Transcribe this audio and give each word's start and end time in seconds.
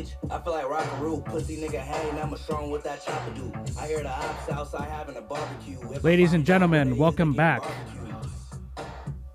bitch. 0.00 0.30
I 0.30 0.38
feel 0.40 0.52
like 0.52 0.68
rockaroo. 0.68 1.24
Pussy 1.24 1.56
nigga 1.56 1.78
hang, 1.78 2.18
I'm 2.18 2.32
a 2.32 2.38
strong 2.38 2.70
with 2.70 2.82
that 2.84 3.04
chopper 3.04 3.34
do. 3.34 3.52
I 3.78 3.86
hear 3.86 4.02
the 4.02 4.10
ops 4.10 4.48
outside 4.50 4.88
having 4.88 5.16
a 5.16 5.20
barbecue. 5.20 5.78
If 5.92 6.04
Ladies 6.04 6.32
and 6.32 6.44
gentlemen, 6.44 6.80
out 6.80 6.86
what 6.86 6.92
it 6.92 6.94
is, 6.94 7.00
welcome 7.00 7.32
back. 7.32 7.62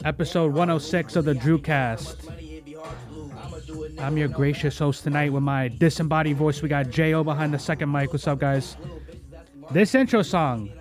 Episode 0.04 0.54
106 0.54 1.16
of 1.16 1.26
the 1.26 1.34
Drewcast. 1.34 2.26
Money, 2.26 2.56
it 2.56 2.66
be 2.66 2.74
hard 2.74 2.96
to 3.08 3.14
lose. 3.14 3.32
I'ma 3.32 3.58
do 3.66 3.84
it, 3.84 4.00
I'm 4.00 4.18
your 4.18 4.28
gracious 4.28 4.78
host 4.78 5.04
tonight 5.04 5.32
with 5.32 5.44
my 5.44 5.68
disembodied 5.68 6.38
voice. 6.38 6.62
We 6.62 6.70
got 6.70 6.90
Jo 6.90 7.24
behind 7.24 7.54
the 7.54 7.60
second 7.60 7.92
mic. 7.92 8.12
What's 8.12 8.28
up, 8.28 8.40
guys? 8.40 8.78
This 9.72 9.96
intro 9.96 10.22
song, 10.22 10.72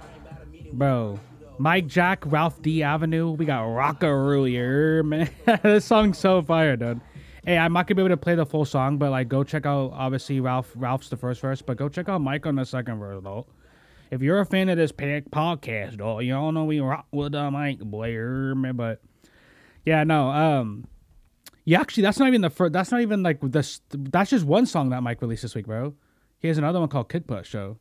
bro. 0.73 1.19
Mike 1.57 1.87
Jack, 1.87 2.25
Ralph 2.27 2.61
D 2.61 2.83
Avenue. 2.83 3.31
We 3.31 3.47
got 3.47 3.63
Rockaroo 3.63 4.45
here, 4.45 5.03
man. 5.05 5.31
this 5.63 5.85
song's 5.85 6.19
so 6.19 6.43
fire, 6.43 6.77
dude. 6.77 7.01
Hey, 7.47 7.59
I'm 7.59 7.75
not 7.75 7.87
gonna 7.87 7.97
be 7.97 8.03
able 8.03 8.09
to 8.09 8.17
play 8.17 8.35
the 8.35 8.47
full 8.47 8.65
song, 8.65 8.97
but 8.97 9.11
like, 9.11 9.29
go 9.29 9.45
check 9.45 9.67
out. 9.67 9.93
Obviously, 9.93 10.41
Ralph. 10.41 10.73
Ralph's 10.75 11.11
the 11.11 11.17
first 11.19 11.43
verse, 11.43 11.61
but 11.61 11.77
go 11.77 11.91
check 11.91 12.09
out 12.09 12.23
Mike 12.23 12.47
on 12.47 12.55
the 12.55 12.65
second 12.65 12.99
verse, 12.99 13.21
though. 13.23 13.47
If 14.11 14.23
you're 14.23 14.41
a 14.41 14.47
fan 14.47 14.71
of 14.71 14.79
this 14.79 14.93
podcast, 14.93 15.99
though, 15.99 16.21
you 16.21 16.35
all 16.35 16.53
know 16.53 16.65
we 16.65 16.81
rock 16.81 17.07
with 17.13 17.35
uh, 17.35 17.51
Mike 17.51 17.81
Blair. 17.81 18.55
But 18.55 19.03
yeah, 19.85 20.05
no, 20.05 20.31
um, 20.31 20.87
yeah, 21.67 21.83
actually, 21.83 22.05
that's 22.05 22.19
not 22.19 22.29
even 22.29 22.41
the 22.41 22.49
first. 22.49 22.73
That's 22.73 22.91
not 22.91 23.03
even 23.03 23.23
like 23.23 23.41
this. 23.43 23.83
That's 23.91 24.31
just 24.31 24.47
one 24.47 24.65
song 24.65 24.89
that 24.89 25.03
Mike 25.03 25.21
released 25.21 25.43
this 25.43 25.55
week, 25.55 25.67
bro. 25.67 25.95
He 26.39 26.49
has 26.49 26.57
another 26.57 26.81
one 26.81 26.89
called 26.89 27.11
Kick 27.11 27.27
Push. 27.27 27.51
So, 27.51 27.77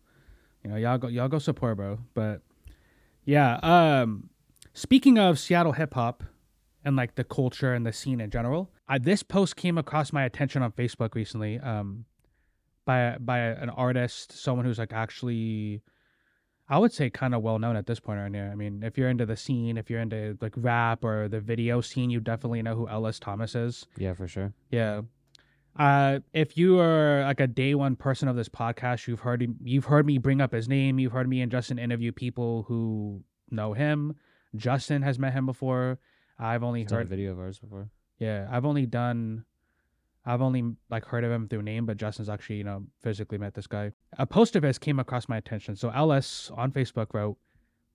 you 0.62 0.72
know, 0.72 0.76
y'all 0.76 0.98
go, 0.98 1.08
y'all 1.08 1.30
go 1.30 1.40
support, 1.40 1.78
bro. 1.78 2.00
But 2.14 2.42
yeah, 3.24 3.60
um, 3.64 4.30
speaking 4.74 5.18
of 5.18 5.40
Seattle 5.40 5.72
hip 5.72 5.94
hop 5.94 6.22
and 6.84 6.98
like 6.98 7.16
the 7.16 7.24
culture 7.24 7.74
and 7.74 7.86
the 7.86 7.94
scene 7.94 8.20
in 8.20 8.30
general, 8.30 8.73
I, 8.88 8.98
this 8.98 9.24
post 9.24 9.56
came 9.56 9.78
across 9.78 10.12
my 10.12 10.24
attention 10.24 10.62
on 10.62 10.72
Facebook 10.72 11.16
recently. 11.16 11.60
Um, 11.60 12.06
by 12.86 13.18
by 13.20 13.40
an 13.40 13.70
artist, 13.70 14.34
someone 14.34 14.66
who's 14.66 14.80
like 14.80 14.94
actually. 14.94 15.82
I 16.70 16.78
would 16.78 16.94
say 16.94 17.10
kind 17.10 17.36
of 17.36 17.42
well 17.44 17.60
known 17.60 17.76
at 17.76 17.88
this 17.88 18.00
point 18.00 18.20
around 18.20 18.36
here. 18.36 18.50
I 18.52 18.56
mean, 18.56 18.84
if 18.84 18.98
you're 18.98 19.10
into 19.10 19.26
the 19.26 19.36
scene, 19.36 19.78
if 19.78 19.90
you're 19.90 20.00
into 20.00 20.38
like 20.42 20.54
rap 20.56 21.04
or 21.04 21.28
the 21.28 21.42
video 21.42 21.82
scene, 21.82 22.10
you 22.10 22.22
definitely 22.22 22.62
know 22.62 22.74
who 22.74 22.88
Ellis 22.88 23.20
Thomas 23.20 23.54
is. 23.54 23.86
Yeah, 23.98 24.14
for 24.14 24.28
sure. 24.30 24.54
Yeah. 24.72 25.02
Uh, 25.78 26.20
if 26.34 26.58
you 26.58 26.80
are 26.80 27.24
like 27.24 27.42
a 27.42 27.48
day 27.48 27.76
one 27.76 27.96
person 27.98 28.28
of 28.30 28.38
this 28.38 28.48
podcast, 28.48 29.08
you've 29.08 29.20
heard 29.20 29.46
you've 29.64 29.86
heard 29.86 30.06
me 30.06 30.18
bring 30.18 30.40
up 30.40 30.54
his 30.54 30.70
name. 30.70 31.00
You've 31.00 31.12
heard 31.12 31.28
me 31.28 31.42
and 31.42 31.52
Justin 31.52 31.78
interview 31.80 32.12
people 32.14 32.64
who 32.68 33.24
know 33.52 33.74
him. 33.74 34.16
Justin 34.56 35.02
has 35.02 35.20
met 35.20 35.34
him 35.34 35.46
before. 35.46 36.00
I've 36.40 36.64
only 36.64 36.82
He's 36.82 36.90
done 36.90 37.00
a 37.00 37.02
heard. 37.02 37.10
video 37.10 37.32
of 37.34 37.40
ours 37.40 37.60
before. 37.60 37.90
Yeah, 38.20 38.48
I've 38.50 38.66
only 38.66 38.86
done. 38.86 39.46
I've 40.26 40.42
only 40.42 40.76
like 40.90 41.06
heard 41.06 41.24
of 41.24 41.32
him 41.32 41.48
through 41.48 41.64
name, 41.64 41.86
but 41.86 41.98
Justin's 41.98 42.30
actually 42.30 42.58
you 42.58 42.64
know 42.64 42.84
physically 43.02 43.38
met 43.38 43.54
this 43.54 43.68
guy. 43.68 43.92
A 44.18 44.26
post 44.26 44.56
of 44.56 44.64
his 44.64 44.78
came 44.78 45.00
across 45.00 45.28
my 45.28 45.38
attention. 45.38 45.76
So 45.76 45.90
Ellis 45.90 46.52
on 46.56 46.72
Facebook 46.72 47.14
wrote, 47.14 47.38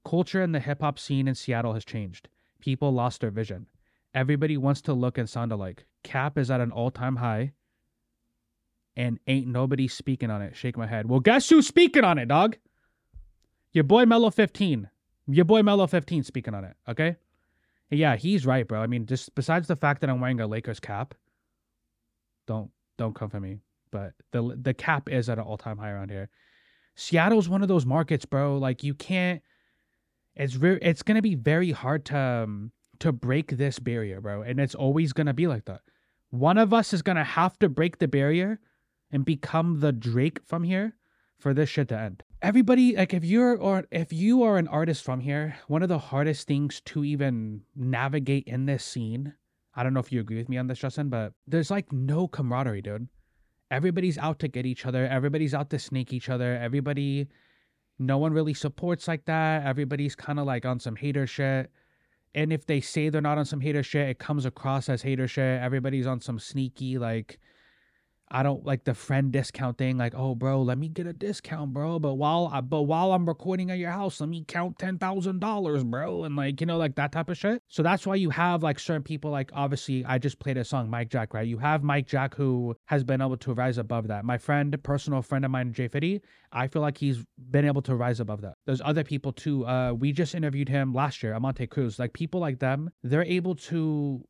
"Culture 0.04 0.42
in 0.42 0.52
the 0.52 0.60
hip 0.60 0.80
hop 0.80 0.98
scene 0.98 1.28
in 1.28 1.34
Seattle 1.34 1.74
has 1.74 1.84
changed. 1.84 2.28
People 2.60 2.92
lost 2.92 3.20
their 3.20 3.30
vision. 3.30 3.66
Everybody 4.14 4.56
wants 4.56 4.80
to 4.82 4.92
look 4.92 5.16
and 5.18 5.28
sound 5.28 5.52
alike. 5.52 5.86
Cap 6.02 6.36
is 6.38 6.50
at 6.50 6.60
an 6.60 6.72
all 6.72 6.90
time 6.90 7.16
high, 7.16 7.52
and 8.96 9.18
ain't 9.26 9.46
nobody 9.46 9.86
speaking 9.88 10.30
on 10.30 10.42
it. 10.42 10.56
Shake 10.56 10.76
my 10.76 10.86
head. 10.86 11.08
Well, 11.08 11.20
guess 11.20 11.48
who's 11.48 11.66
speaking 11.66 12.04
on 12.04 12.18
it, 12.18 12.26
dog? 12.26 12.56
Your 13.72 13.84
boy 13.84 14.06
Mellow 14.06 14.30
15. 14.30 14.90
Your 15.28 15.44
boy 15.44 15.62
Mellow 15.62 15.86
15 15.86 16.24
speaking 16.24 16.54
on 16.54 16.64
it. 16.64 16.76
Okay. 16.88 17.16
Yeah, 17.90 18.16
he's 18.16 18.44
right, 18.44 18.66
bro. 18.66 18.82
I 18.82 18.86
mean, 18.86 19.06
just 19.06 19.34
besides 19.34 19.66
the 19.66 19.76
fact 19.76 20.00
that 20.00 20.10
I'm 20.10 20.20
wearing 20.20 20.40
a 20.40 20.46
Lakers 20.46 20.80
cap, 20.80 21.14
don't 22.46 22.70
don't 22.98 23.14
come 23.14 23.30
for 23.30 23.40
me. 23.40 23.58
But 23.90 24.12
the 24.32 24.58
the 24.60 24.74
cap 24.74 25.08
is 25.08 25.28
at 25.28 25.38
an 25.38 25.44
all 25.44 25.56
time 25.56 25.78
high 25.78 25.90
around 25.90 26.10
here. 26.10 26.28
Seattle's 26.96 27.48
one 27.48 27.62
of 27.62 27.68
those 27.68 27.86
markets, 27.86 28.24
bro. 28.26 28.58
Like 28.58 28.82
you 28.82 28.94
can't. 28.94 29.42
It's 30.36 30.52
very. 30.54 30.78
It's 30.82 31.02
gonna 31.02 31.22
be 31.22 31.34
very 31.34 31.70
hard 31.70 32.04
to 32.06 32.18
um, 32.18 32.72
to 32.98 33.12
break 33.12 33.56
this 33.56 33.78
barrier, 33.78 34.20
bro. 34.20 34.42
And 34.42 34.60
it's 34.60 34.74
always 34.74 35.12
gonna 35.12 35.34
be 35.34 35.46
like 35.46 35.64
that. 35.64 35.80
One 36.30 36.58
of 36.58 36.74
us 36.74 36.92
is 36.92 37.00
gonna 37.00 37.24
have 37.24 37.58
to 37.60 37.70
break 37.70 37.98
the 37.98 38.08
barrier 38.08 38.60
and 39.10 39.24
become 39.24 39.80
the 39.80 39.92
Drake 39.92 40.40
from 40.44 40.62
here 40.64 40.97
for 41.38 41.54
this 41.54 41.68
shit 41.68 41.88
to 41.88 41.98
end. 41.98 42.22
Everybody, 42.42 42.96
like 42.96 43.14
if 43.14 43.24
you're 43.24 43.56
or 43.56 43.84
if 43.90 44.12
you 44.12 44.42
are 44.42 44.58
an 44.58 44.68
artist 44.68 45.04
from 45.04 45.20
here, 45.20 45.56
one 45.66 45.82
of 45.82 45.88
the 45.88 45.98
hardest 45.98 46.46
things 46.46 46.80
to 46.82 47.04
even 47.04 47.62
navigate 47.74 48.44
in 48.46 48.66
this 48.66 48.84
scene. 48.84 49.34
I 49.74 49.82
don't 49.82 49.94
know 49.94 50.00
if 50.00 50.10
you 50.10 50.20
agree 50.20 50.38
with 50.38 50.48
me 50.48 50.58
on 50.58 50.66
this, 50.66 50.80
Justin, 50.80 51.08
but 51.08 51.32
there's 51.46 51.70
like 51.70 51.92
no 51.92 52.26
camaraderie, 52.26 52.82
dude. 52.82 53.08
Everybody's 53.70 54.18
out 54.18 54.38
to 54.40 54.48
get 54.48 54.66
each 54.66 54.86
other. 54.86 55.06
Everybody's 55.06 55.54
out 55.54 55.70
to 55.70 55.78
snake 55.78 56.12
each 56.12 56.28
other. 56.28 56.56
Everybody, 56.56 57.28
no 57.98 58.18
one 58.18 58.32
really 58.32 58.54
supports 58.54 59.06
like 59.06 59.24
that. 59.26 59.64
Everybody's 59.64 60.16
kind 60.16 60.40
of 60.40 60.46
like 60.46 60.64
on 60.64 60.80
some 60.80 60.96
hater 60.96 61.26
shit. 61.26 61.70
And 62.34 62.52
if 62.52 62.66
they 62.66 62.80
say 62.80 63.08
they're 63.08 63.20
not 63.20 63.38
on 63.38 63.44
some 63.44 63.60
hater 63.60 63.82
shit, 63.82 64.08
it 64.08 64.18
comes 64.18 64.44
across 64.44 64.88
as 64.88 65.02
hater 65.02 65.28
shit. 65.28 65.60
Everybody's 65.60 66.06
on 66.06 66.20
some 66.20 66.38
sneaky, 66.38 66.98
like, 66.98 67.38
I 68.30 68.42
don't 68.42 68.64
like 68.64 68.84
the 68.84 68.94
friend 68.94 69.32
discount 69.32 69.78
thing. 69.78 69.96
Like, 69.96 70.14
oh, 70.16 70.34
bro, 70.34 70.62
let 70.62 70.78
me 70.78 70.88
get 70.88 71.06
a 71.06 71.12
discount, 71.12 71.72
bro. 71.72 71.98
But 71.98 72.14
while 72.14 72.50
I, 72.52 72.60
but 72.60 72.82
while 72.82 73.12
I'm 73.12 73.26
recording 73.26 73.70
at 73.70 73.78
your 73.78 73.90
house, 73.90 74.20
let 74.20 74.28
me 74.28 74.44
count 74.46 74.78
ten 74.78 74.98
thousand 74.98 75.40
dollars, 75.40 75.84
bro. 75.84 76.24
And 76.24 76.36
like, 76.36 76.60
you 76.60 76.66
know, 76.66 76.76
like 76.76 76.96
that 76.96 77.12
type 77.12 77.28
of 77.28 77.38
shit. 77.38 77.62
So 77.68 77.82
that's 77.82 78.06
why 78.06 78.16
you 78.16 78.30
have 78.30 78.62
like 78.62 78.78
certain 78.78 79.02
people. 79.02 79.30
Like, 79.30 79.50
obviously, 79.54 80.04
I 80.04 80.18
just 80.18 80.38
played 80.38 80.56
a 80.56 80.64
song, 80.64 80.90
Mike 80.90 81.10
Jack, 81.10 81.34
right? 81.34 81.46
You 81.46 81.58
have 81.58 81.82
Mike 81.82 82.06
Jack 82.06 82.34
who 82.34 82.76
has 82.86 83.04
been 83.04 83.20
able 83.20 83.36
to 83.38 83.52
rise 83.52 83.78
above 83.78 84.08
that. 84.08 84.24
My 84.24 84.38
friend, 84.38 84.76
personal 84.82 85.22
friend 85.22 85.44
of 85.44 85.50
mine, 85.50 85.72
Jay 85.72 85.88
Fitty, 85.88 86.20
I 86.52 86.68
feel 86.68 86.82
like 86.82 86.98
he's 86.98 87.24
been 87.50 87.64
able 87.64 87.82
to 87.82 87.94
rise 87.94 88.20
above 88.20 88.42
that. 88.42 88.54
There's 88.66 88.82
other 88.82 89.04
people 89.04 89.32
too. 89.32 89.66
Uh, 89.66 89.92
we 89.92 90.12
just 90.12 90.34
interviewed 90.34 90.68
him 90.68 90.92
last 90.92 91.22
year, 91.22 91.34
Amante 91.34 91.66
Cruz. 91.66 91.98
Like 91.98 92.12
people 92.12 92.40
like 92.40 92.58
them, 92.58 92.90
they're 93.02 93.24
able 93.24 93.54
to 93.54 94.24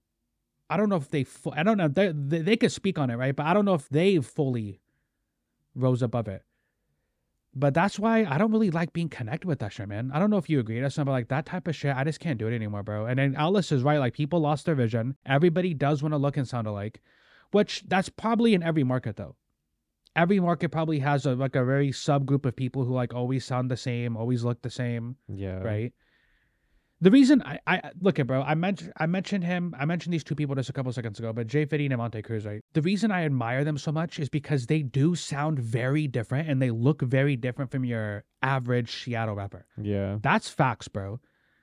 I 0.70 0.76
don't 0.76 0.88
know 0.88 0.96
if 0.96 1.08
they, 1.10 1.24
fu- 1.24 1.52
I 1.52 1.62
don't 1.62 1.78
know, 1.78 1.88
they, 1.88 2.12
they, 2.14 2.40
they 2.42 2.56
could 2.56 2.72
speak 2.72 2.98
on 2.98 3.10
it, 3.10 3.16
right? 3.16 3.34
But 3.34 3.46
I 3.46 3.54
don't 3.54 3.64
know 3.64 3.74
if 3.74 3.88
they 3.88 4.18
fully 4.18 4.80
rose 5.74 6.02
above 6.02 6.28
it. 6.28 6.42
But 7.54 7.74
that's 7.74 7.98
why 7.98 8.24
I 8.24 8.36
don't 8.38 8.52
really 8.52 8.70
like 8.70 8.92
being 8.92 9.08
connected 9.08 9.46
with 9.48 9.58
that 9.60 9.72
shit, 9.72 9.88
man. 9.88 10.10
I 10.12 10.18
don't 10.18 10.30
know 10.30 10.36
if 10.36 10.50
you 10.50 10.60
agree. 10.60 10.80
That's 10.80 10.96
not, 10.98 11.06
but 11.06 11.12
like 11.12 11.28
that 11.28 11.46
type 11.46 11.66
of 11.66 11.74
shit, 11.74 11.96
I 11.96 12.04
just 12.04 12.20
can't 12.20 12.38
do 12.38 12.46
it 12.46 12.54
anymore, 12.54 12.82
bro. 12.82 13.06
And 13.06 13.18
then 13.18 13.34
Ellis 13.34 13.72
is 13.72 13.82
right. 13.82 13.98
Like 13.98 14.12
people 14.14 14.40
lost 14.40 14.66
their 14.66 14.74
vision. 14.74 15.16
Everybody 15.26 15.74
does 15.74 16.02
want 16.02 16.12
to 16.12 16.18
look 16.18 16.36
and 16.36 16.46
sound 16.46 16.66
alike, 16.66 17.00
which 17.50 17.82
that's 17.88 18.10
probably 18.10 18.54
in 18.54 18.62
every 18.62 18.84
market 18.84 19.16
though. 19.16 19.34
Every 20.14 20.38
market 20.40 20.68
probably 20.70 20.98
has 21.00 21.26
a 21.26 21.34
like 21.34 21.56
a 21.56 21.64
very 21.64 21.90
subgroup 21.90 22.44
of 22.44 22.54
people 22.54 22.84
who 22.84 22.92
like 22.92 23.14
always 23.14 23.44
sound 23.44 23.70
the 23.70 23.76
same, 23.76 24.16
always 24.16 24.44
look 24.44 24.60
the 24.62 24.70
same 24.70 25.16
Yeah. 25.26 25.60
right? 25.62 25.92
The 27.00 27.10
reason 27.12 27.42
I, 27.42 27.58
I 27.66 27.90
look 28.00 28.18
at 28.18 28.26
bro, 28.26 28.42
I 28.42 28.54
mentioned 28.54 28.92
I 28.96 29.06
mentioned 29.06 29.44
him, 29.44 29.74
I 29.78 29.84
mentioned 29.84 30.12
these 30.12 30.24
two 30.24 30.34
people 30.34 30.56
just 30.56 30.68
a 30.68 30.72
couple 30.72 30.92
seconds 30.92 31.18
ago, 31.18 31.32
but 31.32 31.46
Jay 31.46 31.64
Fitty 31.64 31.86
and 31.86 31.96
Monte 31.96 32.22
Cruz, 32.22 32.44
right? 32.44 32.60
The 32.72 32.82
reason 32.82 33.12
I 33.12 33.24
admire 33.24 33.62
them 33.64 33.78
so 33.78 33.92
much 33.92 34.18
is 34.18 34.28
because 34.28 34.66
they 34.66 34.82
do 34.82 35.14
sound 35.14 35.60
very 35.60 36.08
different 36.08 36.48
and 36.48 36.60
they 36.60 36.70
look 36.70 37.02
very 37.02 37.36
different 37.36 37.70
from 37.70 37.84
your 37.84 38.24
average 38.42 39.04
Seattle 39.04 39.36
rapper. 39.36 39.66
Yeah. 39.80 40.18
That's 40.22 40.48
facts, 40.48 40.88
bro. 40.88 41.20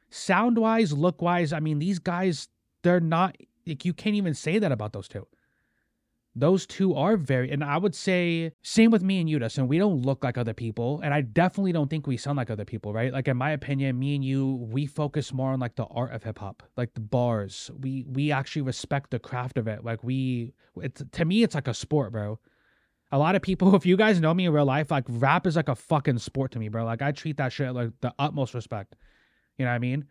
Sound 0.10 0.58
wise, 0.58 0.94
look 0.94 1.22
wise, 1.22 1.52
I 1.52 1.60
mean, 1.60 1.80
these 1.80 2.00
guys, 2.00 2.48
they're 2.84 3.02
not 3.02 3.36
like 3.68 3.84
you 3.84 3.94
can't 3.94 4.16
even 4.16 4.34
say 4.34 4.60
that 4.60 4.72
about 4.72 4.94
those 4.94 5.08
two. 5.08 5.28
Those 6.38 6.66
two 6.66 6.94
are 6.96 7.16
very, 7.16 7.50
and 7.50 7.64
I 7.64 7.78
would 7.78 7.96
say 7.96 8.52
same 8.62 8.92
with 8.92 9.02
me 9.02 9.22
and 9.22 9.30
you, 9.30 9.40
Justin. 9.40 9.70
We 9.70 9.78
don't 9.78 10.02
look 10.02 10.22
like 10.22 10.38
other 10.38 10.54
people, 10.54 11.00
and 11.02 11.14
I 11.14 11.22
definitely 11.22 11.72
don't 11.72 11.90
think 11.90 12.08
we 12.08 12.18
sound 12.18 12.36
like 12.36 12.50
other 12.50 12.66
people, 12.66 12.92
right? 12.92 13.14
Like 13.14 13.30
in 13.30 13.38
my 13.38 13.52
opinion, 13.52 13.98
me 13.98 14.16
and 14.16 14.26
you, 14.26 14.68
we 14.70 14.86
focus 14.86 15.32
more 15.32 15.54
on 15.54 15.62
like 15.62 15.76
the 15.78 15.86
art 15.86 16.12
of 16.12 16.24
hip 16.24 16.40
hop, 16.40 16.62
like 16.76 16.94
the 16.94 17.00
bars. 17.00 17.72
We 17.80 18.04
we 18.06 18.34
actually 18.34 18.64
respect 18.64 19.12
the 19.12 19.20
craft 19.20 19.58
of 19.58 19.68
it. 19.70 19.86
Like 19.86 20.04
we, 20.04 20.52
it's 20.82 21.02
to 21.14 21.24
me, 21.24 21.44
it's 21.44 21.56
like 21.56 21.70
a 21.70 21.74
sport, 21.74 22.12
bro. 22.12 22.38
A 23.14 23.18
lot 23.18 23.36
of 23.36 23.42
people, 23.42 23.74
if 23.78 23.86
you 23.86 23.96
guys 23.96 24.20
know 24.20 24.34
me 24.34 24.46
in 24.46 24.52
real 24.52 24.66
life, 24.66 24.92
like 24.92 25.06
rap 25.08 25.48
is 25.48 25.56
like 25.56 25.70
a 25.70 25.76
fucking 25.76 26.18
sport 26.18 26.52
to 26.52 26.60
me, 26.60 26.68
bro. 26.68 26.84
Like 26.84 27.02
I 27.02 27.14
treat 27.14 27.38
that 27.38 27.54
shit 27.54 27.74
like 27.74 27.92
the 28.02 28.14
utmost 28.20 28.54
respect. 28.54 28.98
You 29.58 29.64
know 29.64 29.72
what 29.72 29.76
I 29.76 29.80
mean? 29.80 30.06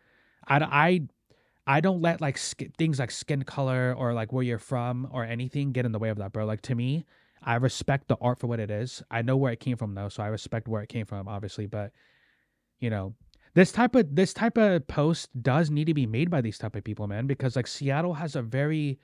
I 0.47 0.57
I 0.57 1.01
I 1.67 1.81
don't 1.81 2.03
let 2.03 2.21
like 2.21 2.37
sk- 2.37 2.77
things 2.77 2.99
like 2.99 3.11
skin 3.11 3.43
color 3.43 3.95
or 3.97 4.13
like 4.13 4.33
where 4.33 4.43
you're 4.43 4.59
from 4.59 5.09
or 5.11 5.25
anything 5.25 5.73
get 5.73 5.87
in 5.87 5.93
the 5.93 5.99
way 5.99 6.11
of 6.11 6.19
that, 6.19 6.33
bro. 6.33 6.45
Like 6.45 6.63
to 6.63 6.75
me, 6.75 7.05
I 7.43 7.57
respect 7.57 8.09
the 8.09 8.17
art 8.21 8.39
for 8.39 8.47
what 8.47 8.61
it 8.61 8.71
is. 8.71 9.03
I 9.11 9.23
know 9.23 9.37
where 9.37 9.53
it 9.53 9.61
came 9.61 9.77
from 9.77 9.95
though, 9.95 10.09
so 10.09 10.23
I 10.23 10.29
respect 10.29 10.69
where 10.69 10.83
it 10.83 10.89
came 10.89 11.07
from, 11.07 11.29
obviously. 11.29 11.67
But 11.67 11.93
you 12.81 12.91
know, 12.91 13.15
this 13.55 13.73
type 13.73 13.95
of 13.95 14.15
this 14.15 14.35
type 14.35 14.59
of 14.59 14.87
post 14.87 15.31
does 15.43 15.71
need 15.71 15.87
to 15.87 15.95
be 15.95 16.07
made 16.07 16.31
by 16.31 16.41
these 16.41 16.59
type 16.59 16.77
of 16.77 16.85
people, 16.85 17.07
man, 17.07 17.27
because 17.27 17.57
like 17.57 17.67
Seattle 17.67 18.15
has 18.15 18.37
a 18.37 18.43
very, 18.43 18.99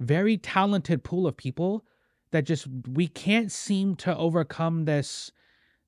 very 0.00 0.36
talented 0.36 1.04
pool 1.04 1.26
of 1.26 1.36
people 1.36 1.84
that 2.32 2.44
just 2.44 2.66
we 2.88 3.06
can't 3.06 3.52
seem 3.52 3.94
to 3.96 4.16
overcome 4.16 4.86
this 4.86 5.30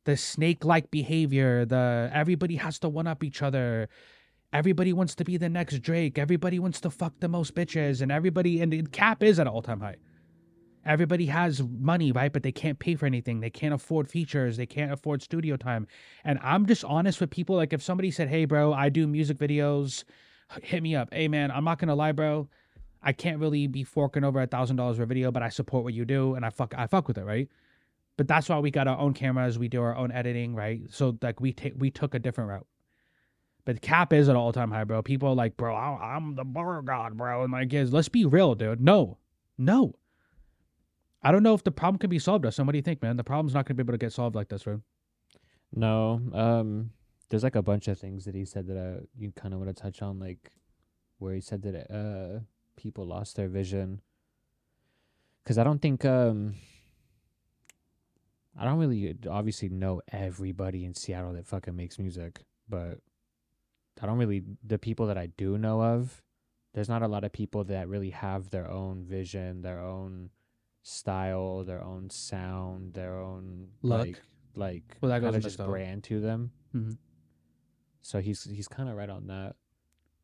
the 0.04 0.16
snake 0.16 0.64
like 0.64 0.90
behavior 0.90 1.64
the 1.64 2.10
everybody 2.12 2.56
has 2.56 2.78
to 2.78 2.88
one 2.88 3.06
up 3.06 3.24
each 3.24 3.40
other 3.40 3.88
everybody 4.54 4.94
wants 4.94 5.14
to 5.16 5.24
be 5.24 5.36
the 5.36 5.50
next 5.50 5.80
drake 5.80 6.18
everybody 6.18 6.58
wants 6.58 6.80
to 6.80 6.90
fuck 6.90 7.14
the 7.20 7.28
most 7.28 7.54
bitches 7.54 8.02
and 8.02 8.12
everybody 8.12 8.62
and 8.62 8.72
the 8.72 8.82
cap 8.84 9.22
is 9.22 9.40
at 9.40 9.46
an 9.46 9.52
all-time 9.52 9.80
high 9.80 9.96
Everybody 10.86 11.26
has 11.26 11.62
money, 11.62 12.12
right? 12.12 12.32
But 12.32 12.42
they 12.42 12.52
can't 12.52 12.78
pay 12.78 12.94
for 12.94 13.06
anything. 13.06 13.40
They 13.40 13.50
can't 13.50 13.72
afford 13.72 14.08
features. 14.08 14.56
They 14.58 14.66
can't 14.66 14.92
afford 14.92 15.22
studio 15.22 15.56
time. 15.56 15.86
And 16.24 16.38
I'm 16.42 16.66
just 16.66 16.84
honest 16.84 17.20
with 17.20 17.30
people. 17.30 17.56
Like 17.56 17.72
if 17.72 17.82
somebody 17.82 18.10
said, 18.10 18.28
"Hey, 18.28 18.44
bro, 18.44 18.72
I 18.74 18.90
do 18.90 19.06
music 19.06 19.38
videos, 19.38 20.04
hit 20.62 20.82
me 20.82 20.94
up." 20.94 21.12
Hey, 21.12 21.28
man, 21.28 21.50
I'm 21.50 21.64
not 21.64 21.78
gonna 21.78 21.94
lie, 21.94 22.12
bro. 22.12 22.48
I 23.02 23.12
can't 23.12 23.38
really 23.38 23.66
be 23.66 23.84
forking 23.84 24.24
over 24.24 24.40
a 24.42 24.46
thousand 24.46 24.76
dollars 24.76 24.98
for 24.98 25.04
a 25.04 25.06
video, 25.06 25.30
but 25.30 25.42
I 25.42 25.48
support 25.50 25.84
what 25.84 25.94
you 25.94 26.04
do, 26.04 26.34
and 26.34 26.44
I 26.44 26.50
fuck, 26.50 26.74
I 26.76 26.86
fuck 26.86 27.08
with 27.08 27.18
it, 27.18 27.24
right? 27.24 27.48
But 28.16 28.28
that's 28.28 28.48
why 28.48 28.58
we 28.58 28.70
got 28.70 28.88
our 28.88 28.98
own 28.98 29.14
cameras. 29.14 29.58
We 29.58 29.68
do 29.68 29.82
our 29.82 29.96
own 29.96 30.12
editing, 30.12 30.54
right? 30.54 30.82
So 30.90 31.18
like 31.22 31.40
we 31.40 31.52
take, 31.52 31.74
we 31.78 31.90
took 31.90 32.14
a 32.14 32.18
different 32.18 32.50
route. 32.50 32.66
But 33.64 33.80
cap 33.80 34.12
is 34.12 34.28
at 34.28 34.36
all 34.36 34.52
time 34.52 34.70
high, 34.70 34.84
bro. 34.84 35.02
People 35.02 35.30
are 35.30 35.34
like, 35.34 35.56
bro, 35.56 35.74
I- 35.74 36.14
I'm 36.16 36.34
the 36.34 36.44
bar 36.44 36.82
god, 36.82 37.16
bro. 37.16 37.42
And 37.42 37.50
my 37.50 37.64
kids, 37.64 37.92
let's 37.92 38.08
be 38.08 38.24
real, 38.26 38.54
dude. 38.54 38.80
No, 38.80 39.18
no. 39.56 39.94
I 41.22 41.32
don't 41.32 41.42
know 41.42 41.54
if 41.54 41.64
the 41.64 41.70
problem 41.70 41.98
can 41.98 42.10
be 42.10 42.18
solved. 42.18 42.44
Or 42.44 42.50
so 42.50 42.62
what 42.64 42.72
do 42.72 42.78
you 42.78 42.82
think, 42.82 43.00
man? 43.02 43.16
The 43.16 43.24
problem's 43.24 43.54
not 43.54 43.64
gonna 43.66 43.76
be 43.76 43.82
able 43.82 43.94
to 43.94 43.98
get 43.98 44.12
solved 44.12 44.36
like 44.36 44.48
this, 44.48 44.64
bro. 44.64 44.82
No, 45.74 46.20
um, 46.34 46.90
there's 47.30 47.42
like 47.42 47.56
a 47.56 47.62
bunch 47.62 47.88
of 47.88 47.98
things 47.98 48.26
that 48.26 48.34
he 48.34 48.44
said 48.44 48.66
that 48.66 48.78
uh, 48.78 49.00
you 49.16 49.32
kind 49.32 49.54
of 49.54 49.60
want 49.60 49.74
to 49.74 49.82
touch 49.82 50.02
on, 50.02 50.18
like 50.18 50.52
where 51.18 51.34
he 51.34 51.40
said 51.40 51.62
that 51.62 51.90
uh 51.90 52.40
people 52.76 53.06
lost 53.06 53.36
their 53.36 53.48
vision. 53.48 54.00
Cause 55.46 55.58
I 55.58 55.64
don't 55.64 55.80
think 55.80 56.04
um 56.04 56.54
I 58.58 58.64
don't 58.64 58.78
really 58.78 59.16
obviously 59.28 59.68
know 59.68 60.00
everybody 60.12 60.84
in 60.84 60.94
Seattle 60.94 61.32
that 61.32 61.46
fucking 61.46 61.74
makes 61.74 61.98
music, 61.98 62.42
but 62.68 62.98
I 64.02 64.06
don't 64.06 64.18
really 64.18 64.42
the 64.66 64.78
people 64.78 65.06
that 65.06 65.18
I 65.18 65.26
do 65.26 65.56
know 65.58 65.80
of. 65.82 66.22
There's 66.74 66.88
not 66.88 67.02
a 67.02 67.08
lot 67.08 67.22
of 67.24 67.32
people 67.32 67.64
that 67.64 67.88
really 67.88 68.10
have 68.10 68.50
their 68.50 68.68
own 68.70 69.04
vision, 69.04 69.62
their 69.62 69.78
own 69.80 70.30
style, 70.82 71.64
their 71.64 71.82
own 71.82 72.10
sound, 72.10 72.94
their 72.94 73.18
own 73.18 73.68
Look. 73.82 73.98
like 74.06 74.22
like 74.56 74.96
Well, 75.00 75.10
that 75.10 75.20
goes 75.20 75.42
just 75.42 75.58
brand 75.58 76.04
to 76.04 76.20
them. 76.20 76.50
Mhm. 76.74 76.98
So 78.02 78.20
he's 78.20 78.44
he's 78.44 78.68
kind 78.68 78.88
of 78.88 78.96
right 78.96 79.08
on 79.08 79.26
that, 79.28 79.56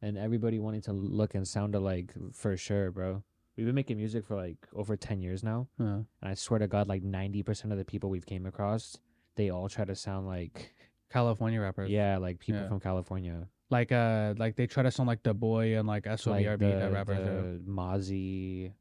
and 0.02 0.18
everybody 0.18 0.58
wanting 0.58 0.82
to 0.82 0.92
look 0.92 1.34
and 1.34 1.46
sound 1.48 1.74
alike 1.74 2.12
for 2.32 2.56
sure, 2.56 2.90
bro. 2.90 3.22
We've 3.56 3.66
been 3.66 3.74
making 3.74 3.96
music 3.96 4.24
for 4.26 4.36
like 4.36 4.58
over 4.74 4.96
ten 4.96 5.20
years 5.20 5.42
now, 5.42 5.68
Uh, 5.78 5.84
and 5.84 6.06
I 6.22 6.34
swear 6.34 6.58
to 6.58 6.66
God, 6.68 6.88
like 6.88 7.02
ninety 7.02 7.42
percent 7.42 7.72
of 7.72 7.78
the 7.78 7.84
people 7.84 8.10
we've 8.10 8.26
came 8.26 8.44
across, 8.46 8.98
they 9.36 9.50
all 9.50 9.68
try 9.68 9.84
to 9.84 9.94
sound 9.94 10.26
like 10.26 10.74
California 11.10 11.60
rappers. 11.60 11.90
yeah, 11.90 12.18
like 12.18 12.38
people 12.38 12.60
Yeah. 12.62 12.68
from 12.68 12.80
California, 12.80 13.48
Like 13.70 13.92
uh, 13.92 14.34
like 14.36 14.56
they 14.56 14.66
try 14.66 14.82
to 14.82 14.90
sound 14.90 15.06
like 15.06 15.22
the 15.22 15.34
boy 15.34 15.78
and 15.78 15.86
like 15.86 16.06
like 16.06 16.18
SOBRB 16.18 16.58
the, 16.58 16.66
that 16.66 16.92
rappers. 16.92 17.18
the 17.18 17.70
Mozzy, 17.70 18.72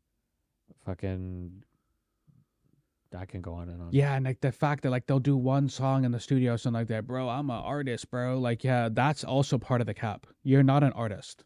fucking. 0.86 1.64
I 3.18 3.26
can 3.26 3.42
go 3.42 3.54
on 3.54 3.70
and 3.70 3.82
on. 3.82 3.90
Yeah, 3.92 4.14
and 4.16 4.26
like 4.26 4.42
the 4.42 4.52
fact 4.52 4.84
that 4.84 4.92
like 4.92 5.08
they'll 5.08 5.20
do 5.20 5.36
one 5.36 5.68
song 5.70 6.06
in 6.06 6.12
the 6.12 6.20
studio, 6.20 6.56
something 6.58 6.82
like 6.82 6.88
that, 6.90 7.08
bro. 7.08 7.28
I'm 7.28 7.50
an 7.50 7.56
artist, 7.56 8.10
bro. 8.12 8.40
Like, 8.40 8.64
yeah, 8.64 8.90
that's 8.92 9.24
also 9.24 9.58
part 9.58 9.82
of 9.82 9.88
the 9.88 9.96
cap. 9.96 10.28
You're 10.44 10.64
not 10.64 10.84
an 10.84 10.92
artist. 10.94 11.44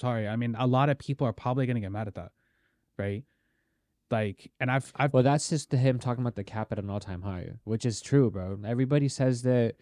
Sorry, 0.00 0.26
I 0.26 0.36
mean, 0.36 0.56
a 0.58 0.66
lot 0.66 0.88
of 0.88 0.98
people 0.98 1.26
are 1.26 1.32
probably 1.34 1.66
gonna 1.66 1.80
get 1.80 1.92
mad 1.92 2.08
at 2.08 2.14
that, 2.14 2.32
right? 2.98 3.24
Like, 4.10 4.52
and 4.60 4.70
I've, 4.70 4.92
I've, 4.94 5.12
Well, 5.12 5.22
that's 5.22 5.48
just 5.48 5.72
him 5.72 5.98
talking 5.98 6.22
about 6.22 6.34
the 6.36 6.44
cap 6.44 6.70
at 6.70 6.78
an 6.78 6.90
all 6.90 7.00
time 7.00 7.22
high, 7.22 7.52
which 7.64 7.86
is 7.86 8.00
true, 8.02 8.30
bro. 8.30 8.58
Everybody 8.64 9.08
says 9.08 9.42
that, 9.42 9.76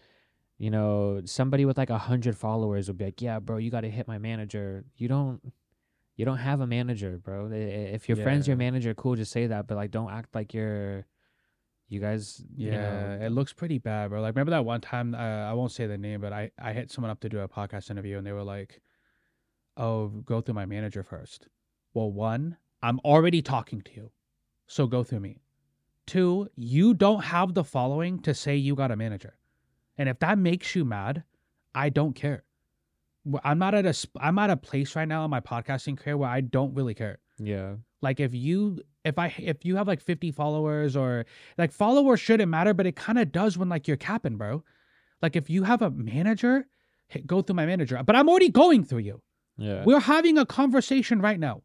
you 0.61 0.69
know, 0.69 1.21
somebody 1.25 1.65
with 1.65 1.75
like 1.79 1.89
a 1.89 1.97
hundred 1.97 2.37
followers 2.37 2.87
would 2.87 2.99
be 2.99 3.05
like, 3.05 3.19
"Yeah, 3.19 3.39
bro, 3.39 3.57
you 3.57 3.71
got 3.71 3.81
to 3.81 3.89
hit 3.89 4.07
my 4.07 4.19
manager." 4.19 4.85
You 4.95 5.07
don't, 5.07 5.41
you 6.15 6.23
don't 6.23 6.37
have 6.37 6.61
a 6.61 6.67
manager, 6.67 7.17
bro. 7.17 7.49
If 7.51 8.07
your 8.07 8.15
friend's 8.17 8.47
your 8.47 8.57
manager, 8.57 8.93
cool, 8.93 9.15
just 9.15 9.31
say 9.31 9.47
that. 9.47 9.65
But 9.65 9.75
like, 9.75 9.89
don't 9.89 10.11
act 10.11 10.35
like 10.35 10.53
you're, 10.53 11.07
you 11.89 11.99
guys, 11.99 12.43
you 12.55 12.73
yeah, 12.73 13.17
know, 13.17 13.25
it 13.25 13.31
looks 13.31 13.53
pretty 13.53 13.79
bad, 13.79 14.11
bro. 14.11 14.21
Like, 14.21 14.35
remember 14.35 14.51
that 14.51 14.63
one 14.63 14.81
time? 14.81 15.15
Uh, 15.15 15.17
I 15.49 15.53
won't 15.53 15.71
say 15.71 15.87
the 15.87 15.97
name, 15.97 16.21
but 16.21 16.31
I, 16.31 16.51
I 16.61 16.73
hit 16.73 16.91
someone 16.91 17.09
up 17.09 17.21
to 17.21 17.29
do 17.29 17.39
a 17.39 17.47
podcast 17.47 17.89
interview, 17.89 18.19
and 18.19 18.27
they 18.27 18.31
were 18.31 18.43
like, 18.43 18.81
"Oh, 19.77 20.09
go 20.09 20.41
through 20.41 20.53
my 20.53 20.67
manager 20.67 21.01
first. 21.01 21.47
Well, 21.95 22.11
one, 22.11 22.57
I'm 22.83 22.99
already 22.99 23.41
talking 23.41 23.81
to 23.81 23.91
you, 23.95 24.11
so 24.67 24.85
go 24.85 25.03
through 25.03 25.21
me. 25.21 25.41
Two, 26.05 26.49
you 26.55 26.93
don't 26.93 27.23
have 27.23 27.55
the 27.55 27.63
following 27.63 28.19
to 28.19 28.35
say 28.35 28.55
you 28.55 28.75
got 28.75 28.91
a 28.91 28.95
manager, 28.95 29.39
and 30.01 30.09
if 30.09 30.17
that 30.19 30.37
makes 30.37 30.75
you 30.75 30.83
mad, 30.83 31.23
I 31.75 31.89
don't 31.89 32.15
care. 32.15 32.43
I'm 33.43 33.59
not 33.59 33.75
at 33.75 33.85
a 33.85 33.93
I'm 34.19 34.39
at 34.39 34.49
a 34.49 34.57
place 34.57 34.95
right 34.95 35.07
now 35.07 35.23
in 35.25 35.29
my 35.29 35.39
podcasting 35.41 35.95
career 35.97 36.17
where 36.17 36.29
I 36.37 36.41
don't 36.41 36.73
really 36.73 36.95
care. 36.95 37.19
yeah, 37.37 37.75
Like 38.01 38.19
if 38.19 38.33
you 38.33 38.81
if 39.05 39.19
I 39.19 39.27
if 39.37 39.63
you 39.63 39.75
have 39.75 39.87
like 39.87 40.01
50 40.01 40.31
followers 40.31 40.95
or 40.95 41.25
like 41.57 41.71
followers 41.71 42.19
shouldn't 42.19 42.49
matter, 42.49 42.73
but 42.73 42.87
it 42.87 42.95
kind 42.95 43.19
of 43.19 43.31
does 43.31 43.57
when 43.59 43.69
like 43.69 43.87
you're 43.87 43.97
capping, 44.09 44.37
bro. 44.37 44.63
Like 45.21 45.35
if 45.35 45.49
you 45.51 45.63
have 45.63 45.83
a 45.83 45.91
manager, 45.91 46.65
hit, 47.07 47.27
go 47.27 47.41
through 47.43 47.57
my 47.57 47.67
manager. 47.67 48.01
But 48.03 48.15
I'm 48.15 48.27
already 48.27 48.49
going 48.49 48.83
through 48.83 49.05
you. 49.09 49.21
yeah, 49.57 49.83
We're 49.85 49.99
having 49.99 50.39
a 50.39 50.45
conversation 50.45 51.21
right 51.21 51.39
now. 51.39 51.61